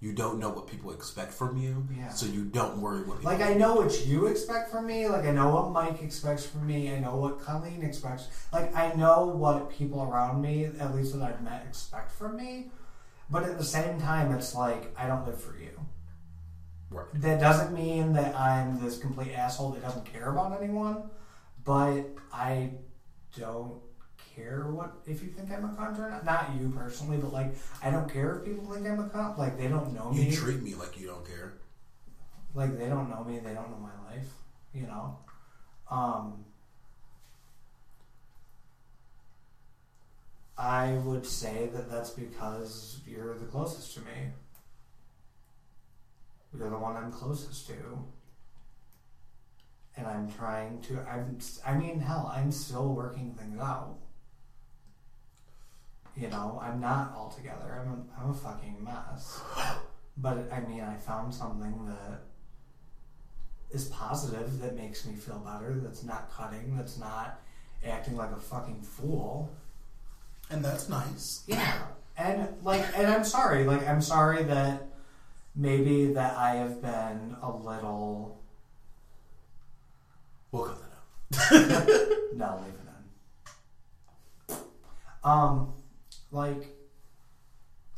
[0.00, 1.86] you don't know what people expect from you.
[1.94, 2.08] Yeah.
[2.08, 5.06] So you don't worry what people Like I know what you expect from me.
[5.06, 6.90] Like I know what Mike expects from me.
[6.94, 8.28] I know what Colleen expects.
[8.50, 12.70] Like I know what people around me, at least that I've met, expect from me.
[13.28, 15.78] But at the same time, it's like I don't live for you.
[16.88, 17.06] Right.
[17.14, 21.10] That doesn't mean that I'm this complete asshole that doesn't care about anyone.
[21.62, 22.70] But I
[23.38, 23.82] don't
[24.34, 26.24] care what if you think I'm a cunt or not.
[26.24, 29.38] Not you personally, but like I don't care if people think I'm a cunt.
[29.38, 31.54] Like they don't know me You treat me like you don't care.
[32.54, 34.28] like they don't know me they don't know my life
[34.74, 35.16] you know
[35.90, 36.44] um
[40.58, 44.30] i would say that that's because you're the closest to me
[46.56, 47.74] you're the one i'm closest to
[49.96, 53.96] and i'm trying to i'm i mean hell i'm still working things out
[56.20, 59.40] you know i'm not all together i'm a, I'm a fucking mess
[60.18, 62.20] but i mean i found something that
[63.70, 67.40] is positive that makes me feel better that's not cutting that's not
[67.86, 69.50] acting like a fucking fool
[70.50, 71.44] And that's nice.
[71.46, 71.78] yeah
[72.18, 74.88] and like and i'm sorry like i'm sorry that
[75.56, 78.36] maybe that i have been a little
[80.52, 80.78] We'll cut
[81.30, 82.08] that out.
[82.34, 82.80] no leave it
[84.48, 84.56] in
[85.22, 85.72] um
[86.32, 86.68] like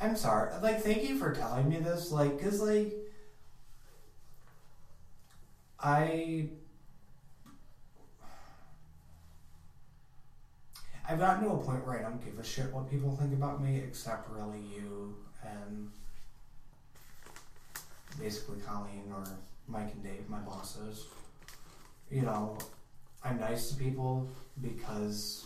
[0.00, 2.92] i'm sorry like thank you for telling me this like because like
[5.80, 6.48] i
[11.08, 13.62] I've gotten to a point where I don't give a shit what people think about
[13.62, 15.14] me, except really you
[15.44, 15.90] and
[18.18, 19.24] basically Colleen or
[19.68, 21.06] Mike and Dave, my bosses.
[22.10, 22.56] You know,
[23.24, 24.28] I'm nice to people
[24.62, 25.44] because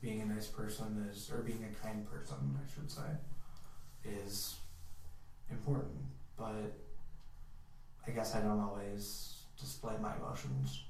[0.00, 3.02] being a nice person is, or being a kind person, I should say,
[4.04, 4.56] is
[5.50, 5.96] important.
[6.36, 6.72] But
[8.06, 10.84] I guess I don't always display my emotions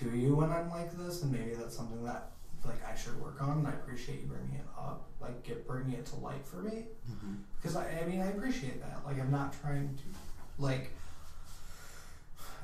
[0.00, 2.30] to you when I'm like this, and maybe that's something that
[2.64, 3.58] like I should work on.
[3.58, 6.86] And I appreciate you bringing it up, like get bringing it to light for me,
[7.10, 7.38] Mhm.
[7.56, 9.02] because I, I mean I appreciate that.
[9.06, 10.90] Like I'm not trying to like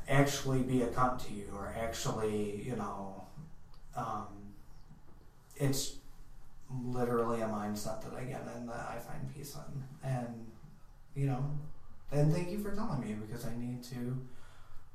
[0.08, 3.24] actually be a cunt to you or actually you know
[3.96, 4.26] um,
[5.58, 5.96] it's
[6.70, 10.46] literally a mindset that I get in that I find peace in, and
[11.14, 11.44] you know,
[12.12, 14.18] and thank you for telling me because I need to.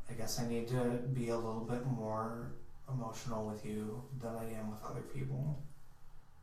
[0.10, 2.52] I guess I need to be a little bit more
[2.92, 5.58] emotional with you than I am with other people.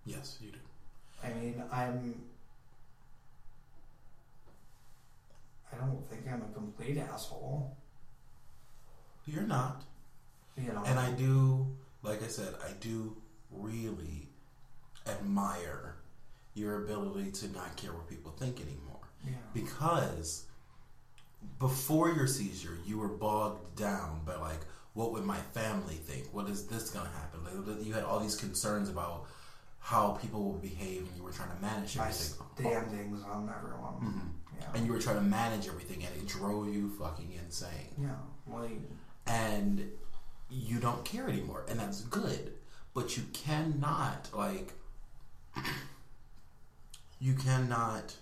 [0.06, 0.58] Yes, you do.
[1.22, 2.22] I mean, I'm.
[5.72, 7.76] I don't think I'm a complete asshole.
[9.26, 9.82] You're not.
[10.56, 10.82] You know.
[10.84, 11.66] And I do,
[12.02, 13.16] like I said, I do
[13.50, 14.28] really
[15.06, 15.96] admire
[16.54, 19.00] your ability to not care what people think anymore.
[19.24, 19.32] Yeah.
[19.54, 20.44] Because
[21.58, 24.60] before your seizure, you were bogged down by like,
[24.94, 26.26] what would my family think?
[26.32, 27.40] What is this going to happen?
[27.44, 29.26] Like, you had all these concerns about
[29.78, 32.46] how people will behave, and you were trying to manage My everything.
[32.58, 33.94] standings on everyone.
[34.02, 34.58] Mhm.
[34.60, 34.66] Yeah.
[34.74, 37.94] And you were trying to manage everything, and it drove you fucking insane.
[37.98, 38.16] yeah.
[38.52, 38.80] Like.
[39.26, 39.90] and
[40.50, 42.52] you don't care anymore and that's good
[42.94, 44.72] but you cannot like
[47.20, 48.14] you cannot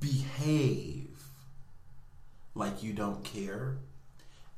[0.00, 1.08] behave
[2.54, 3.76] like you don't care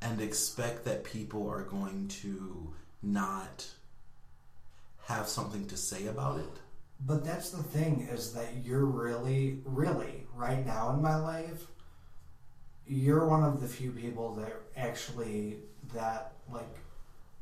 [0.01, 3.67] and expect that people are going to not
[5.07, 6.61] have something to say about it
[7.07, 11.67] But that's the thing is that you're really, really right now in my life.
[12.93, 15.59] You're one of the few people that actually
[15.95, 16.75] that like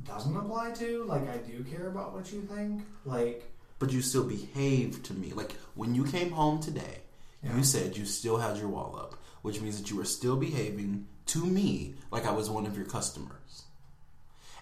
[0.04, 1.04] doesn't apply to.
[1.04, 2.82] Like I do care about what you think.
[3.06, 5.32] Like but you still behave to me.
[5.32, 6.98] Like when you came home today,
[7.42, 7.56] Yeah.
[7.56, 11.06] you said you still had your wall up, which means that you were still behaving
[11.26, 13.62] to me like I was one of your customers.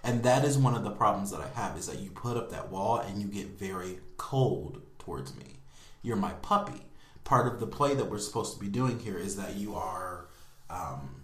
[0.04, 2.50] And that is one of the problems that I have is that you put up
[2.50, 5.56] that wall and you get very cold towards me.
[6.02, 6.82] You're my puppy.
[7.24, 10.25] Part of the play that we're supposed to be doing here is that you are
[10.70, 11.22] um,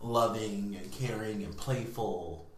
[0.00, 2.48] loving and caring and playful,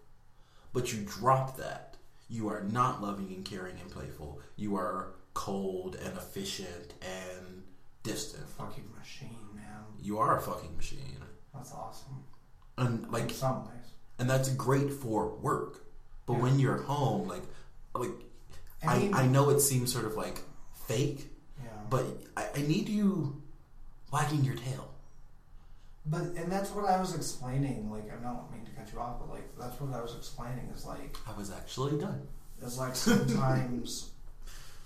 [0.73, 1.97] but you drop that.
[2.29, 4.41] You are not loving and caring and playful.
[4.57, 7.63] You are cold and efficient and
[8.03, 8.47] distant.
[8.51, 9.65] Fucking machine, man.
[10.03, 11.17] You are a fucking machine.
[11.55, 12.25] That's awesome.
[12.77, 13.75] And like In some ways.
[14.19, 15.85] and that's great for work.
[16.27, 16.41] But Yeah.
[16.43, 17.43] when you're home, like
[17.95, 18.11] like
[18.87, 20.43] I I, I know it seems sort of like
[20.87, 21.31] fake,
[21.63, 21.71] Yeah.
[21.89, 22.05] but
[22.37, 23.43] I, I need you
[24.13, 24.91] wagging your tail.
[26.11, 27.91] But and that's what I was explaining.
[27.91, 30.71] Like I don't mean to cut you off, but like that's what I was explaining
[30.75, 32.27] is like I was actually done.
[32.63, 34.11] is like sometimes,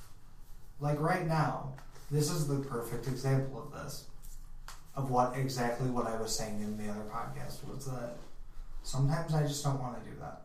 [0.80, 1.74] like right now,
[2.10, 4.06] this is the perfect example of this,
[4.96, 8.16] of what exactly what I was saying in the other podcast was that
[8.82, 10.42] sometimes I just don't want to do that.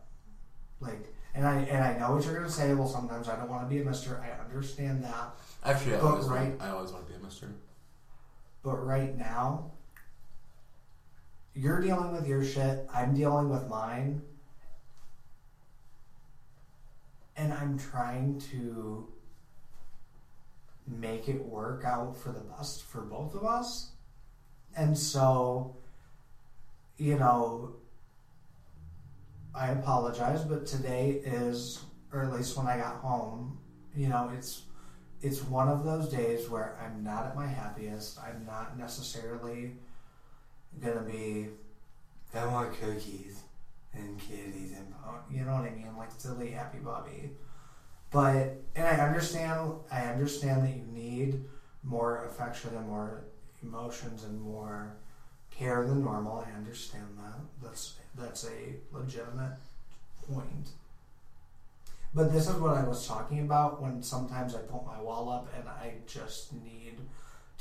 [0.80, 2.72] Like, and I and I know what you're gonna say.
[2.74, 4.20] Well, sometimes I don't want to be a Mister.
[4.22, 7.22] I understand that, Actually, I But always right- want, I always want to be a
[7.22, 7.48] mister.
[8.62, 9.72] but right now,
[11.58, 12.88] you're dealing with your shit.
[12.94, 14.22] I'm dealing with mine.
[17.36, 19.08] And I'm trying to
[20.86, 23.90] make it work out for the best for both of us.
[24.76, 25.76] And so,
[26.96, 27.74] you know,
[29.52, 31.80] I apologize, but today is,
[32.12, 33.58] or at least when I got home,
[33.96, 34.62] you know, it's
[35.20, 38.20] it's one of those days where I'm not at my happiest.
[38.20, 39.72] I'm not necessarily
[40.80, 41.48] gonna be.
[42.34, 43.42] I want cookies
[43.94, 44.94] and kitties and
[45.30, 47.30] you know what I mean, like silly happy Bobby.
[48.10, 49.72] But and I understand.
[49.90, 51.44] I understand that you need
[51.82, 53.24] more affection and more
[53.62, 54.94] emotions and more
[55.50, 56.44] care than normal.
[56.46, 57.40] I understand that.
[57.62, 59.56] That's that's a legitimate
[60.30, 60.70] point.
[62.14, 65.52] But this is what I was talking about when sometimes I put my wall up
[65.56, 66.96] and I just need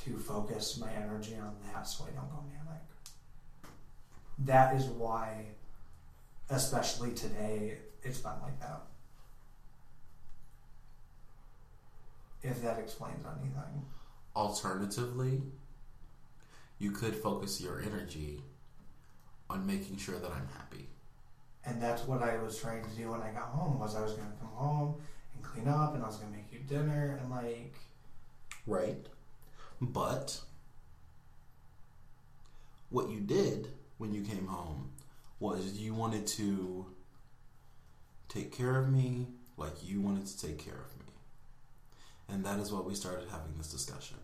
[0.05, 2.66] to focus my energy on that so I don't go manic.
[4.39, 5.45] That is why,
[6.49, 8.83] especially today, it's been like that.
[12.43, 13.85] If that explains anything.
[14.35, 15.41] Alternatively,
[16.77, 18.41] you could focus your energy
[19.49, 20.87] on making sure that I'm happy.
[21.65, 24.13] And that's what I was trying to do when I got home was I was
[24.13, 24.95] gonna come home
[25.33, 27.73] and clean up and I was gonna make you dinner and like
[28.67, 29.07] Right.
[29.79, 30.41] But
[32.89, 34.91] what you did when you came home
[35.39, 36.85] was you wanted to
[38.29, 41.05] take care of me like you wanted to take care of me.
[42.29, 44.17] And that is what we started having this discussion.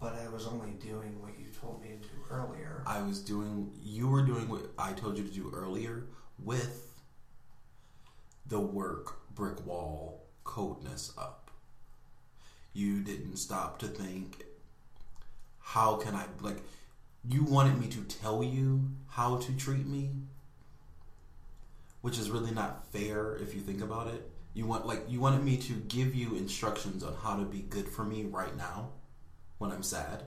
[0.00, 2.82] but I was only doing what you told me to do earlier.
[2.86, 6.04] I was doing, you were doing what I told you to do earlier
[6.38, 7.00] with
[8.46, 11.50] the work brick wall coldness up.
[12.74, 14.44] You didn't stop to think,
[15.60, 16.60] how can I, like,
[17.28, 20.10] you wanted me to tell you how to treat me,
[22.02, 24.30] which is really not fair if you think about it.
[24.52, 27.88] You want, like, you wanted me to give you instructions on how to be good
[27.88, 28.90] for me right now
[29.58, 30.24] when I'm sad.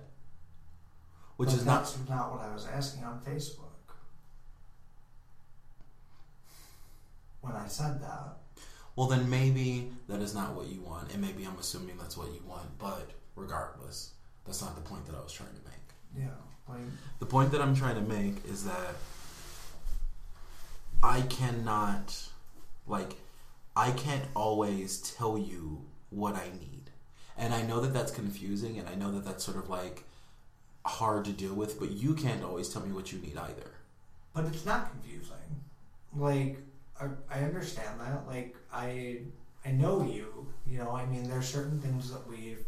[1.38, 3.64] Which But is not not what I was asking on Facebook.
[7.42, 8.38] When I said that.
[8.96, 12.34] Well, then maybe that is not what you want, and maybe I'm assuming that's what
[12.34, 12.80] you want.
[12.80, 14.14] But regardless,
[14.46, 16.26] that's not the point that I was trying to make.
[16.26, 16.47] Yeah.
[16.70, 16.80] Like
[17.20, 18.96] The point that I'm trying to make is that
[21.04, 22.30] I cannot,
[22.88, 23.16] like,
[23.76, 26.90] I can't always tell you what I need.
[27.38, 30.04] And I know that that's confusing, and I know that that's sort of like
[30.86, 33.72] hard to deal with, but you can't always tell me what you need either.
[34.34, 35.36] but it's not confusing.
[36.16, 36.58] Like
[37.00, 38.26] I, I understand that.
[38.28, 39.20] Like I
[39.66, 40.48] I know you.
[40.66, 42.64] You know, I mean there's certain things that we've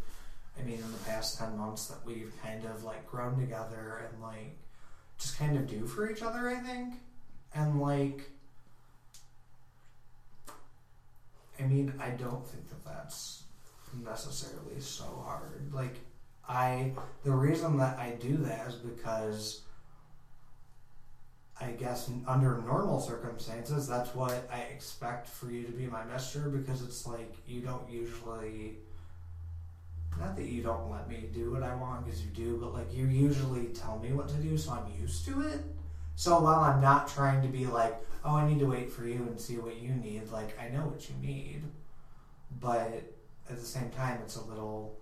[0.60, 4.22] I mean in the past ten months that we've kind of like grown together and
[4.22, 4.57] like
[5.18, 6.95] just kind of do for each other, I think.
[7.53, 8.30] And like
[11.60, 13.43] I mean, I don't think that that's
[14.03, 15.74] necessarily so hard.
[15.74, 15.95] Like
[16.47, 16.93] I
[17.24, 19.62] the reason that I do that is because
[21.62, 26.47] I guess under normal circumstances, that's what I expect for you to be my mister
[26.47, 28.78] because it's like you don't usually.
[30.18, 32.93] Not that you don't let me do what I want because you do, but like
[32.93, 35.60] you usually tell me what to do, so I'm used to it.
[36.16, 37.95] So while I'm not trying to be like,
[38.26, 40.86] oh, I need to wait for you and see what you need, like I know
[40.88, 41.64] what you need.
[42.60, 43.03] but
[43.49, 44.95] at the same time, it's a little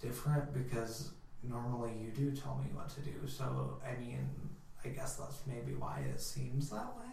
[0.00, 1.10] different because
[1.42, 3.26] normally you do tell me what to do.
[3.26, 4.28] So, I mean,
[4.84, 7.11] I guess that's maybe why it seems that way.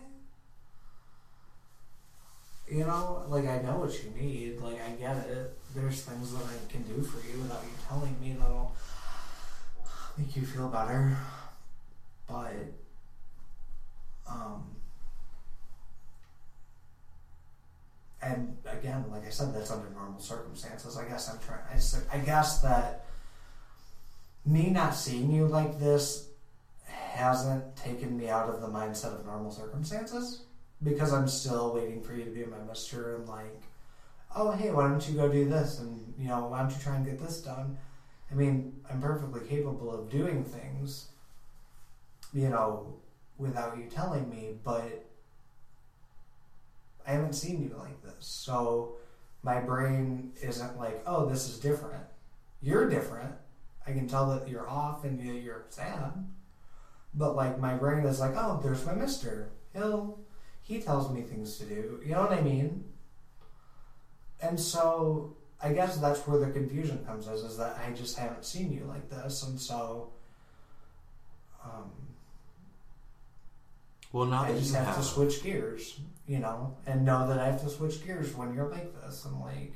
[2.70, 4.62] You know, like I know what you need.
[4.62, 5.58] Like I get it.
[5.74, 8.76] There's things that I can do for you without you telling me that'll
[10.18, 11.18] make you feel better.
[12.28, 12.54] But
[14.30, 14.64] um
[18.22, 20.96] and again, like I said, that's under normal circumstances.
[20.96, 21.62] I guess I'm trying.
[21.72, 23.06] I, I guess that
[24.46, 26.28] me not seeing you like this
[26.86, 30.42] hasn't taken me out of the mindset of normal circumstances
[30.84, 33.62] because I'm still waiting for you to be my mister and like,
[34.36, 36.96] oh hey, why don't you go do this and you know why don't you try
[36.96, 37.78] and get this done?
[38.32, 41.08] I mean, I'm perfectly capable of doing things,
[42.34, 42.94] you know,
[43.38, 45.06] without you telling me, but
[47.08, 48.26] I haven't seen you like this.
[48.26, 48.98] So
[49.42, 52.04] my brain isn't like, oh, this is different.
[52.62, 53.34] You're different.
[53.88, 56.28] I can tell that you're off and you're sad.
[57.16, 59.50] But like my brain is like, oh, there's my mister.
[59.74, 60.20] He'll
[60.70, 62.00] he tells me things to do.
[62.06, 62.84] You know what I mean?
[64.40, 68.46] And so I guess that's where the confusion comes is, is that I just haven't
[68.46, 70.12] seen you like this and so
[71.66, 71.92] um
[74.14, 77.48] Well, now I just have, have, to switch gears, you know, and know that I
[77.48, 79.26] have to switch gears when you're like this.
[79.26, 79.74] I'm like,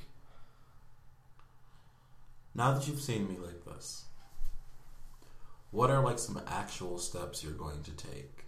[2.54, 4.06] now that you've seen me like this,
[5.72, 8.43] what are like some actual steps you're going to take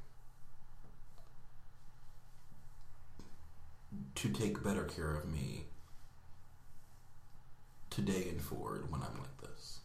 [4.16, 5.66] to take better care of me
[7.90, 9.80] today and forward when I'm like this?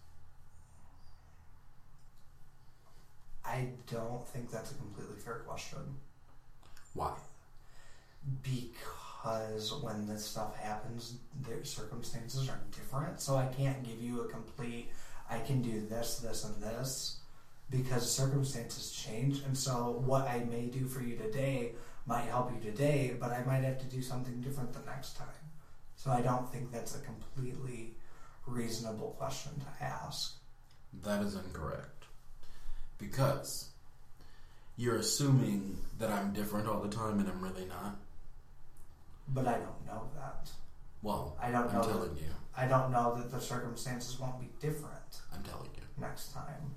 [3.45, 5.79] I don't think that's a completely fair question
[6.95, 7.15] Why?
[8.43, 11.15] because when this stuff happens,
[11.47, 13.21] their circumstances are different.
[13.21, 14.91] So I can't give you a complete.
[15.29, 17.17] I can do this, this, and this
[17.71, 21.73] because circumstances change, and so what I may do for you today
[22.11, 25.29] might help you today, but I might have to do something different the next time.
[25.95, 27.95] So I don't think that's a completely
[28.47, 30.35] reasonable question to ask.
[31.05, 32.05] That is incorrect.
[32.99, 33.69] Because
[34.77, 37.97] you're assuming that I'm different all the time and I'm really not.
[39.29, 40.51] But I don't know that.
[41.03, 41.83] Well, I don't I'm know.
[41.83, 42.29] telling That, you.
[42.57, 45.83] I don't know that the circumstances won't be different I'm telling you.
[45.97, 46.75] next time.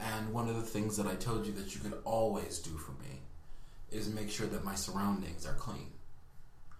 [0.00, 2.92] And one of the things that I told you that you could always do for
[3.00, 3.20] me
[3.92, 5.92] is make sure that my surroundings are clean.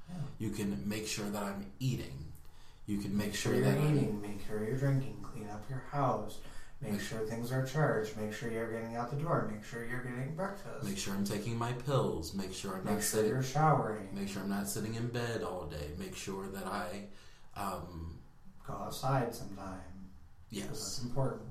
[0.08, 0.16] Yeah.
[0.38, 2.32] You can make sure that I'm eating.
[2.86, 5.64] You can make sure sure you're that I'm- eating, make sure you're drinking, clean up
[5.70, 6.38] your house,
[6.80, 9.84] make Make- sure things are charged, make sure you're getting out the door, make sure
[9.86, 12.34] you're getting breakfast, make sure I'm taking my pills.
[12.34, 13.30] Make sure I'm make not sure sitting.
[13.30, 15.92] you're showering, Make sure I'm not sitting in bed all day.
[15.98, 17.06] Make sure that I,
[17.56, 18.18] um,
[18.66, 19.80] go outside sometime
[20.50, 21.42] yes, that's important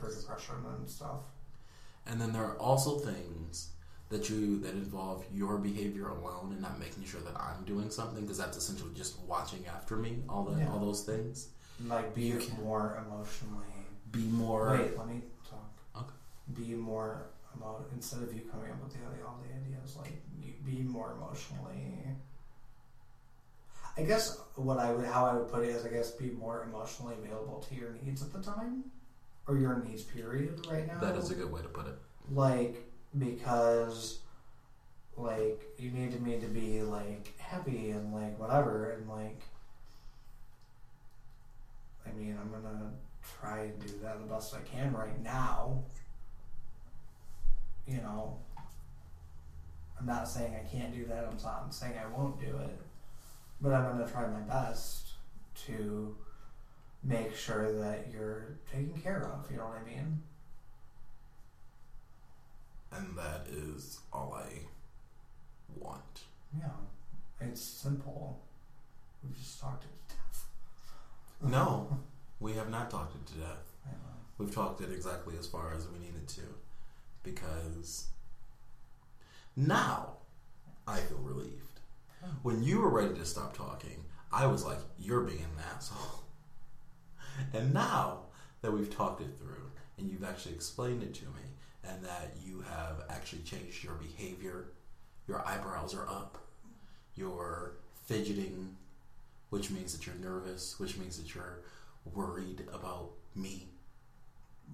[0.00, 1.20] for depression and stuff.
[2.06, 3.70] And then there are also things
[4.14, 8.22] that you that involve your behavior alone and not making sure that I'm doing something
[8.22, 10.22] because that's essentially just watching after me.
[10.28, 10.70] All that, Yeah.
[10.72, 11.48] all those things.
[11.86, 13.72] Like be more emotionally.
[14.12, 14.70] Be more.
[14.78, 15.68] Wait, let me talk.
[15.96, 16.14] Okay.
[16.62, 20.12] Be more emo- instead of you coming up with the, all the ideas, like
[20.64, 22.06] be more emotionally.
[23.96, 26.64] I guess what I would how I would put it is I guess be more
[26.68, 28.84] emotionally available to your needs at the time,
[29.46, 30.98] or your needs period right now.
[31.00, 31.94] That is a good way to put it.
[32.30, 34.18] like because
[35.16, 39.40] like you needed me to be like happy and like whatever and like
[42.06, 42.90] I mean I'm gonna
[43.40, 45.82] try and do that the best I can right now.
[47.86, 48.38] You know.
[49.98, 52.80] I'm not saying I can't do that, I'm not I'm saying I won't do it.
[53.60, 55.12] But I'm gonna try my best
[55.66, 56.16] to
[57.04, 60.22] make sure that you're taken care of, you know what I mean?
[62.96, 64.60] And that is all I
[65.78, 66.20] want.
[66.56, 66.68] Yeah,
[67.40, 68.40] it's simple.
[69.22, 70.46] We've just talked it to death.
[71.42, 71.98] No,
[72.40, 73.72] we have not talked it to death.
[73.86, 73.92] Know.
[74.38, 76.42] We've talked it exactly as far as we needed to.
[77.22, 78.06] Because
[79.56, 80.14] now
[80.86, 81.80] I feel relieved.
[82.22, 82.30] Hmm.
[82.42, 85.98] When you were ready to stop talking, I was like, you're being an asshole.
[87.52, 88.20] And now
[88.62, 91.42] that we've talked it through and you've actually explained it to me
[91.88, 94.66] and that you have actually changed your behavior.
[95.28, 96.38] Your eyebrows are up.
[97.16, 97.72] You're
[98.06, 98.76] fidgeting,
[99.50, 101.60] which means that you're nervous, which means that you're
[102.12, 103.68] worried about me.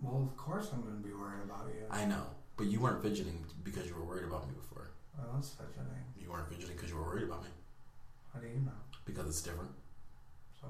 [0.02, 1.86] Well, of course I'm going to be worried about you.
[1.90, 4.90] I know, but you weren't fidgeting because you were worried about me before.
[5.18, 5.86] I was fidgeting.
[6.20, 7.50] You weren't fidgeting because you were worried about me.
[8.32, 8.72] How do you know?
[9.04, 9.70] Because it's different.
[10.60, 10.68] So?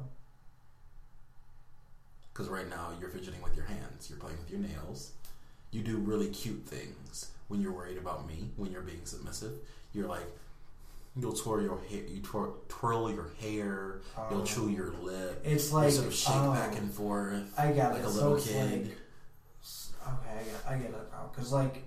[2.32, 5.12] Because right now you're fidgeting with your hands, you're playing with your nails,
[5.70, 9.52] you do really cute things when you're worried about me, when you're being submissive.
[9.92, 10.26] You're like,
[11.16, 14.00] you'll twirl your hair, you twirl, twirl your hair,
[14.30, 14.44] you'll Oh.
[14.44, 17.72] chew uh, your lip, It's you like sort of shake oh, back and forth I
[17.72, 18.06] got like it.
[18.06, 18.82] a little kid.
[18.88, 18.96] like
[20.06, 21.30] okay, I get, I get it now.
[21.34, 21.82] Cause like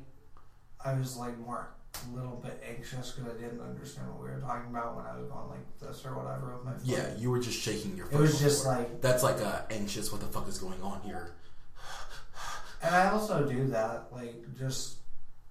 [0.84, 1.68] I was like more
[2.12, 5.16] a little bit anxious because I didn't understand what we were talking about when I
[5.16, 6.82] was going like this or whatever with my foot.
[6.84, 8.08] yeah, you were just shaking your.
[8.12, 10.12] It was just like, that's like a anxious.
[10.12, 11.32] What the fuck is going on here?
[12.84, 14.08] And I also do that.
[14.12, 14.98] Like, just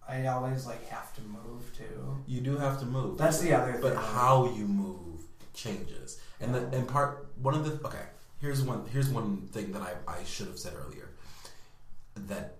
[0.09, 2.17] I always like have to move too.
[2.27, 3.19] You do have to move.
[3.19, 3.83] That's the other thing.
[3.83, 5.21] but how you move
[5.55, 8.07] changes and the and part one of the okay
[8.41, 11.11] here's one here's one thing that i, I should have said earlier
[12.17, 12.57] that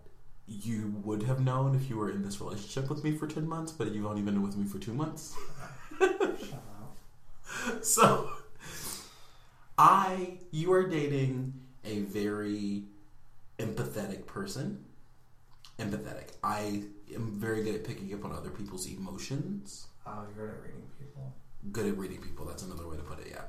[0.47, 3.73] you would have known if you were in this relationship with me for 10 months
[3.73, 5.35] but you've only been with me for two months
[5.99, 6.13] Shut
[6.53, 7.83] up.
[7.83, 8.29] so
[9.79, 11.55] i you are dating
[11.85, 12.83] a very
[13.59, 14.85] empathetic person
[15.79, 16.83] empathetic i
[17.15, 20.83] am very good at picking up on other people's emotions Oh, you're good at reading
[20.99, 21.33] people.
[21.71, 22.45] good at reading people.
[22.45, 23.43] That's another way to put it, yeah.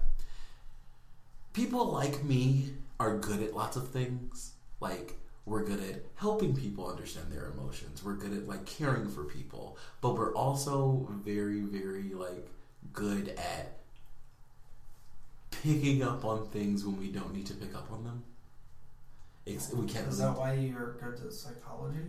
[1.53, 4.53] People like me are good at lots of things.
[4.79, 8.03] Like, we're good at helping people understand their emotions.
[8.03, 9.79] We're good at, like, caring for people.
[9.99, 12.47] But we're also very, very, like,
[12.93, 13.79] good at
[15.49, 18.23] picking up on things when we don't need to pick up on them.
[19.45, 21.99] It's, we can't Is really, that why you're good at psychology?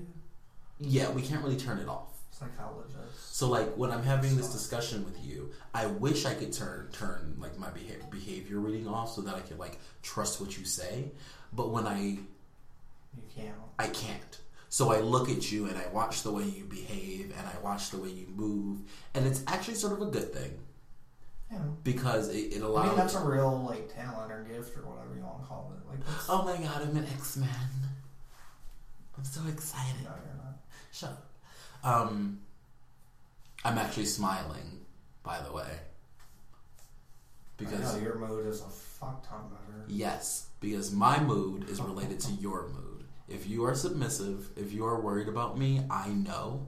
[0.78, 2.10] yeah, we can't really turn it off.
[2.30, 3.34] Psychologist.
[3.36, 7.36] So like when I'm having this discussion with you, I wish I could turn turn
[7.38, 11.12] like my beha- behavior reading off so that I could like trust what you say.
[11.52, 13.54] But when I You can't.
[13.78, 14.40] I can't.
[14.68, 17.90] So I look at you and I watch the way you behave and I watch
[17.90, 18.80] the way you move,
[19.14, 20.58] and it's actually sort of a good thing
[21.54, 21.60] Yeah.
[21.84, 22.86] because it, it I allows.
[22.88, 25.88] mean, that's a real like talent or gift or whatever you want to call it.
[25.90, 27.48] Like, that's, oh my god, I'm an X Man.
[29.16, 30.02] I'm so excited.
[30.04, 30.58] no, you're not.
[30.92, 32.10] Shut up.
[32.10, 32.40] Um,
[33.64, 34.80] I'm actually smiling,
[35.22, 35.70] by the way,
[37.56, 39.84] because I your mood is a fuck ton better.
[39.86, 43.04] Yes, because my mood is related to your mood.
[43.28, 46.66] If you are submissive, if you are worried about me, I know.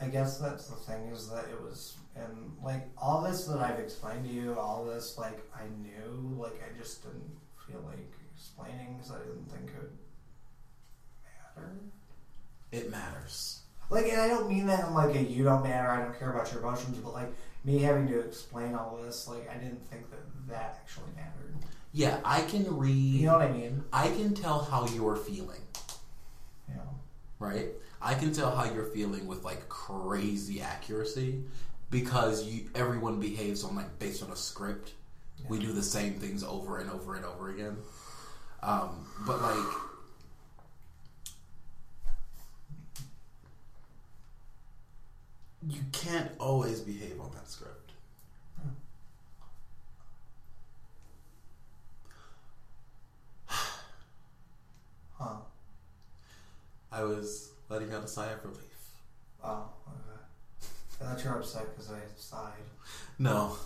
[0.00, 3.78] I guess that's the thing is that it was and like all this that I've
[3.78, 7.30] explained to you, all this like I knew, like I just didn't
[7.66, 7.98] feel like
[8.34, 9.98] explaining because I didn't think it would
[11.56, 11.72] matter.
[12.72, 13.60] It matters.
[13.90, 16.32] Like, and I don't mean that in like a you don't matter, I don't care
[16.32, 17.32] about your emotions, but like
[17.64, 21.54] me having to explain all this, like I didn't think that that actually mattered.
[21.92, 22.92] Yeah, I can read.
[22.94, 23.82] You know what I mean?
[23.92, 25.62] I can tell how you're feeling,
[26.68, 26.76] Yeah.
[27.38, 27.68] right?
[28.00, 31.42] I can tell how you're feeling with like crazy accuracy
[31.90, 34.92] because you everyone behaves on like based on a script.
[35.48, 37.76] We do the same things over and over and over again.
[38.62, 39.66] Um, but like
[45.68, 47.92] you can't always behave on that script.
[55.18, 55.26] Huh.
[56.92, 58.64] I was letting out a sigh of relief.
[59.42, 60.20] Oh, okay.
[61.00, 62.66] I thought you were upset because I sighed.
[63.18, 63.56] No,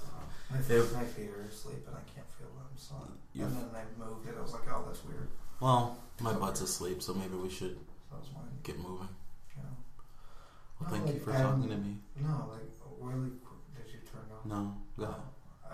[0.50, 2.68] My, If- my feet are asleep and I can't feel them.
[2.76, 2.94] So,
[3.32, 4.34] You- and then I moved it.
[4.38, 5.28] I was like, oh, that's weird.
[5.60, 7.80] well, my butt's asleep, so maybe we should So
[8.10, 8.58] that was mine.
[8.62, 9.08] get moving.
[9.56, 9.76] You know.
[10.80, 11.96] Well, No, thank you like, for um, talking to me.
[12.20, 12.60] No, like
[13.00, 13.30] really.
[13.76, 14.44] Did you turn off?
[14.44, 15.20] No, go ahead.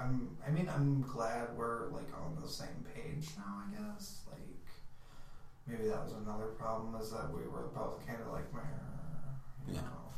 [0.01, 0.37] I'm.
[0.47, 3.65] I mean, I'm glad we're like on the same page now.
[3.67, 4.21] I guess.
[4.31, 4.41] Like,
[5.69, 8.45] maybe that was another problem is that we were both kind of like,
[9.67, 9.81] you Yeah.
[9.83, 10.13] know,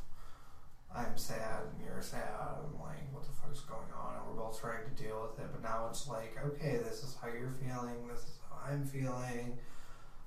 [0.94, 4.16] I'm sad and you're sad and like, what the fuck's going on?
[4.16, 5.50] And we're both trying to deal with it.
[5.52, 8.06] But now it's like, okay, this is how you're feeling.
[8.08, 9.58] This is how I'm feeling.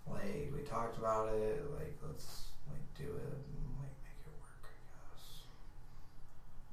[0.08, 1.64] Like, we talked about it.
[1.78, 4.68] Like, let's like do it and like make it work.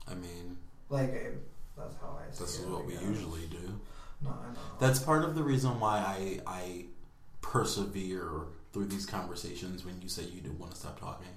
[0.09, 0.13] I guess.
[0.13, 0.57] I mean,
[0.89, 1.31] Like, I,
[1.77, 2.29] that's how I.
[2.31, 3.03] This is it, what I we guess.
[3.03, 3.81] usually do.
[4.23, 4.59] No, I know.
[4.81, 6.85] That's part of the reason why I I
[7.51, 11.35] persevere through these conversations when you say you don't want to stop talking,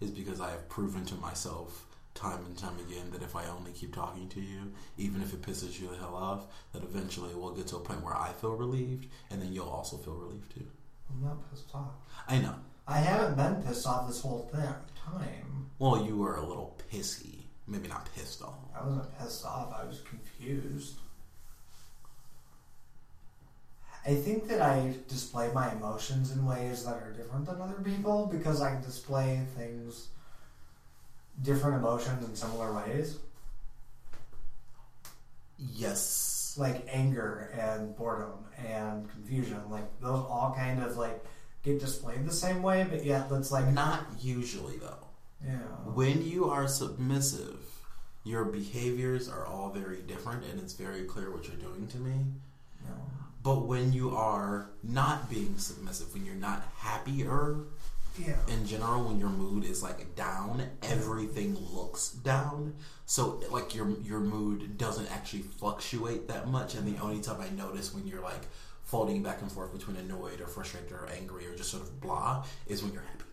[0.00, 3.72] is because I have proven to myself time and time again that if I only
[3.72, 7.52] keep talking to you, even if it pisses you the hell off, that eventually we'll
[7.52, 10.66] get to a point where I feel relieved, and then you'll also feel relieved too.
[11.10, 11.92] I'm not pissed off.
[12.26, 12.54] I know.
[12.88, 15.66] I haven't been pissed off this whole thing, time.
[15.78, 18.56] Well, you were a little pissy, maybe not pissed off.
[18.74, 19.74] I wasn't pissed off.
[19.78, 20.94] I was confused.
[24.06, 28.26] I think that I display my emotions in ways that are different than other people
[28.26, 30.08] because I display things,
[31.42, 33.18] different emotions in similar ways.
[35.58, 39.58] Yes like anger and boredom and confusion.
[39.70, 41.24] Like those all kind of like
[41.62, 45.06] get displayed the same way, but yet that's like Not usually though.
[45.44, 45.58] yeah.
[45.94, 47.58] When you are submissive,
[48.24, 52.14] your behaviors are all very different and it's very clear what you're doing to me.
[52.86, 52.94] No.
[53.42, 57.60] But when you are not being submissive, when you're not happier
[58.18, 58.36] Yeah.
[58.48, 62.74] in general, when your mood is like down, everything looks down.
[63.06, 66.74] So like your your mood doesn't actually fluctuate that much.
[66.74, 68.46] And the only time I notice when you're like
[68.84, 72.44] floating back and forth between annoyed or frustrated or angry or just sort of blah
[72.66, 73.24] is when you're happy.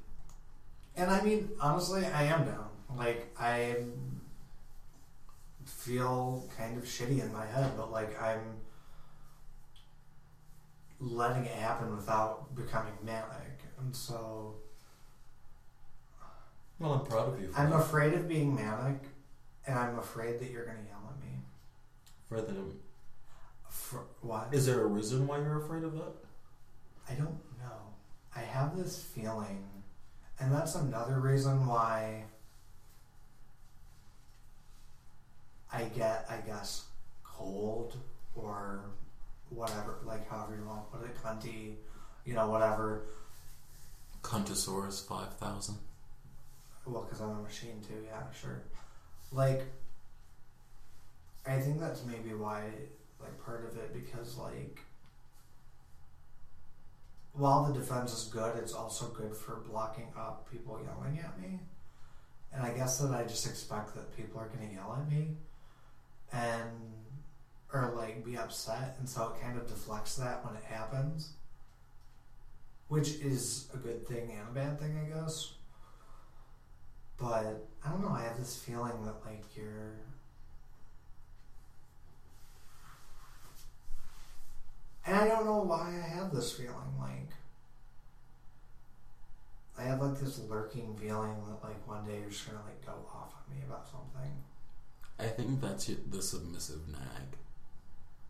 [0.96, 2.70] And I mean, honestly, I am down.
[2.96, 3.76] Like I
[5.66, 8.40] feel kind of shitty in my head, but like I'm
[11.00, 13.62] letting it happen without becoming manic.
[13.80, 14.56] And so
[16.80, 17.52] Well, I'm proud of you.
[17.56, 19.02] I'm afraid of being manic,
[19.66, 21.38] and I'm afraid that you're going to yell at me.
[22.30, 22.56] For the,
[23.70, 24.54] For what?
[24.54, 26.14] is there a reason why you're afraid of that?
[27.10, 27.94] I don't know.
[28.36, 29.64] I have this feeling,
[30.40, 32.26] and that's another reason why
[35.72, 36.86] I get, I guess,
[37.24, 37.98] cold
[38.36, 38.67] or
[39.58, 41.76] whatever, like however you want to put it, cunty,
[42.26, 43.08] you know, whatever.
[45.02, 45.78] Five thousand.
[46.86, 48.62] Well, because I'm a machine too, yeah, sure.
[49.32, 49.64] Like,
[51.46, 52.64] I think that's maybe why,
[53.20, 54.80] like, part of it, because, like,
[57.34, 61.60] while the defense is good, it's also good for blocking up people yelling at me.
[62.54, 65.36] And I guess that I just expect that people are going to yell at me
[66.32, 66.72] and,
[67.74, 68.96] or, like, be upset.
[69.00, 71.34] And so it kind of deflects that when it happens,
[72.88, 75.54] which is a good thing and a bad thing, I guess.
[77.18, 78.12] But I don't know.
[78.12, 79.96] I have this feeling that like you're.
[85.06, 86.94] And I don't know why I have this feeling.
[87.00, 87.30] Like,
[89.80, 92.94] I have like this lurking feeling that like one day you're just gonna like go
[93.14, 94.32] off on me about something.
[95.20, 97.38] I think that's the submissive nag.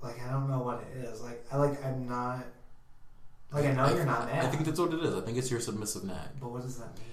[0.01, 1.21] Like I don't know what it is.
[1.21, 2.45] Like I like I'm not.
[3.51, 4.45] Like I know you're not mad.
[4.45, 5.15] I think that's what it is.
[5.15, 6.27] I think it's your submissive nag.
[6.39, 7.07] but what does that mean?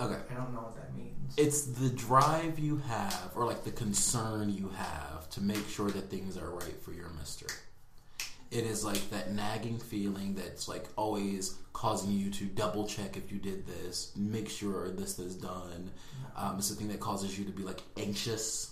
[0.00, 0.20] Okay.
[0.30, 1.34] I don't know what that means.
[1.36, 6.10] It's the drive you have, or like the concern you have to make sure that
[6.10, 7.46] things are right for your mister.
[8.50, 13.32] It is like that nagging feeling that's like always causing you to double check if
[13.32, 15.90] you did this, make sure this is done.
[16.36, 18.71] Um, it's the thing that causes you to be like anxious.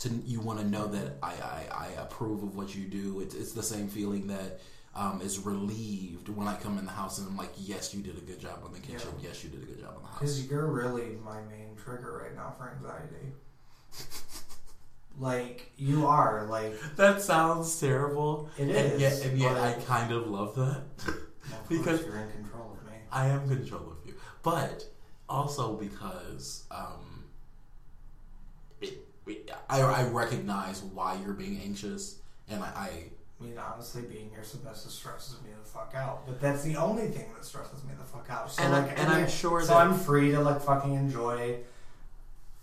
[0.00, 3.20] To you want to know that I, I, I approve of what you do.
[3.20, 4.60] It's, it's the same feeling that
[4.94, 8.16] um, is relieved when I come in the house and I'm like, yes, you did
[8.16, 9.08] a good job on the kitchen.
[9.20, 9.28] Yeah.
[9.28, 10.18] Yes, you did a good job on the house.
[10.18, 13.32] Because you're really my main trigger right now for anxiety.
[15.18, 18.50] like you are like That sounds terrible.
[18.58, 20.82] It and is, Yet, and yet I kind of love that.
[21.68, 22.98] Because- you're in control of me.
[23.12, 24.14] I am in control of you.
[24.42, 24.84] But
[25.28, 27.15] also because um,
[29.68, 32.18] I, I recognize why you're being anxious.
[32.48, 32.90] And I, I
[33.40, 36.26] I mean, honestly, being here submissive stresses me the fuck out.
[36.26, 38.50] But that's the only thing that stresses me the fuck out.
[38.50, 41.58] So And like, and I'm sure So I'm free to like fucking enjoy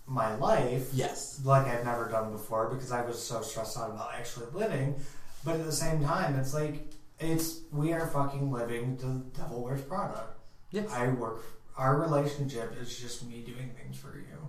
[0.06, 0.88] my life.
[0.92, 1.40] yes.
[1.44, 4.96] like I've never done before because I was so stressed out about actually living.
[5.44, 6.88] But at the same time, it's like
[7.20, 10.24] it's we are fucking living the devil wears Prada.
[10.72, 10.90] Yes.
[10.92, 11.42] I work.
[11.76, 14.48] Our relationship is just me doing things for you.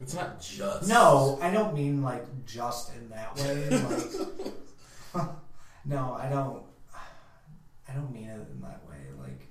[0.00, 0.88] It's not just.
[0.88, 3.68] No, I don't mean like just in that way.
[3.70, 5.24] Like,
[5.84, 6.62] no, I don't.
[7.88, 8.96] I don't mean it in that way.
[9.20, 9.46] Like,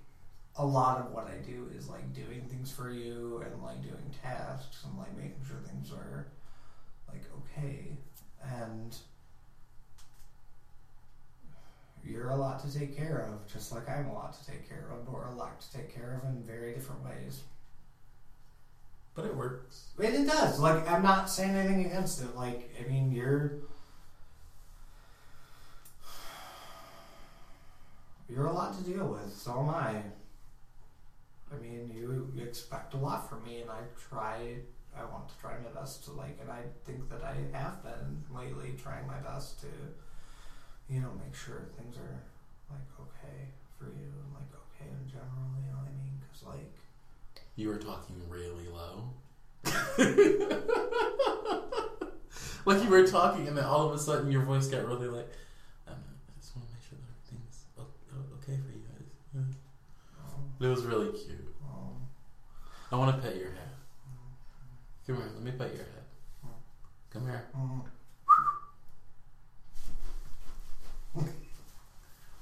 [0.57, 4.13] a lot of what I do is like doing things for you and like doing
[4.21, 6.27] tasks and like making sure things are
[7.07, 7.97] like okay.
[8.43, 8.95] And
[12.05, 14.89] you're a lot to take care of, just like I'm a lot to take care
[14.91, 17.41] of, but we're a lot to take care of in very different ways.
[19.15, 19.89] But it works.
[19.99, 20.59] It, it does.
[20.59, 22.35] Like, I'm not saying anything against it.
[22.35, 23.53] Like, I mean, you're.
[28.27, 29.31] You're a lot to deal with.
[29.31, 30.01] So am I.
[31.53, 34.55] I mean, you, you expect a lot from me, and I try.
[34.97, 38.23] I want to try my best to, like, and I think that I have been
[38.29, 39.67] lately trying my best to,
[40.87, 42.21] you know, make sure things are,
[42.69, 46.21] like, okay for you, and, like, okay in general, you know what I mean?
[46.21, 46.73] Because, like,
[47.55, 49.09] you were talking really low.
[52.65, 55.29] like you were talking, and then all of a sudden your voice got really like.
[55.87, 57.65] Um, I just want to make sure everything's
[58.41, 59.55] okay for you guys.
[60.19, 61.53] Um, it was really cute.
[61.63, 62.07] Um,
[62.91, 63.59] I want to pet your head.
[65.05, 66.03] Come here, let me pet your head.
[67.11, 67.45] Come here.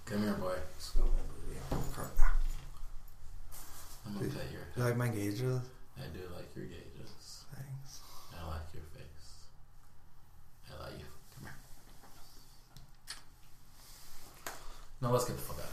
[0.05, 0.55] Come here, boy
[4.19, 4.67] um, that you're.
[4.75, 5.61] You like my gauges?
[5.97, 7.45] I do like your gauges.
[7.53, 8.01] Thanks.
[8.33, 9.27] I like your face.
[10.69, 11.05] I like you.
[11.35, 11.59] Come here.
[15.01, 15.70] Now let's get the fuck out.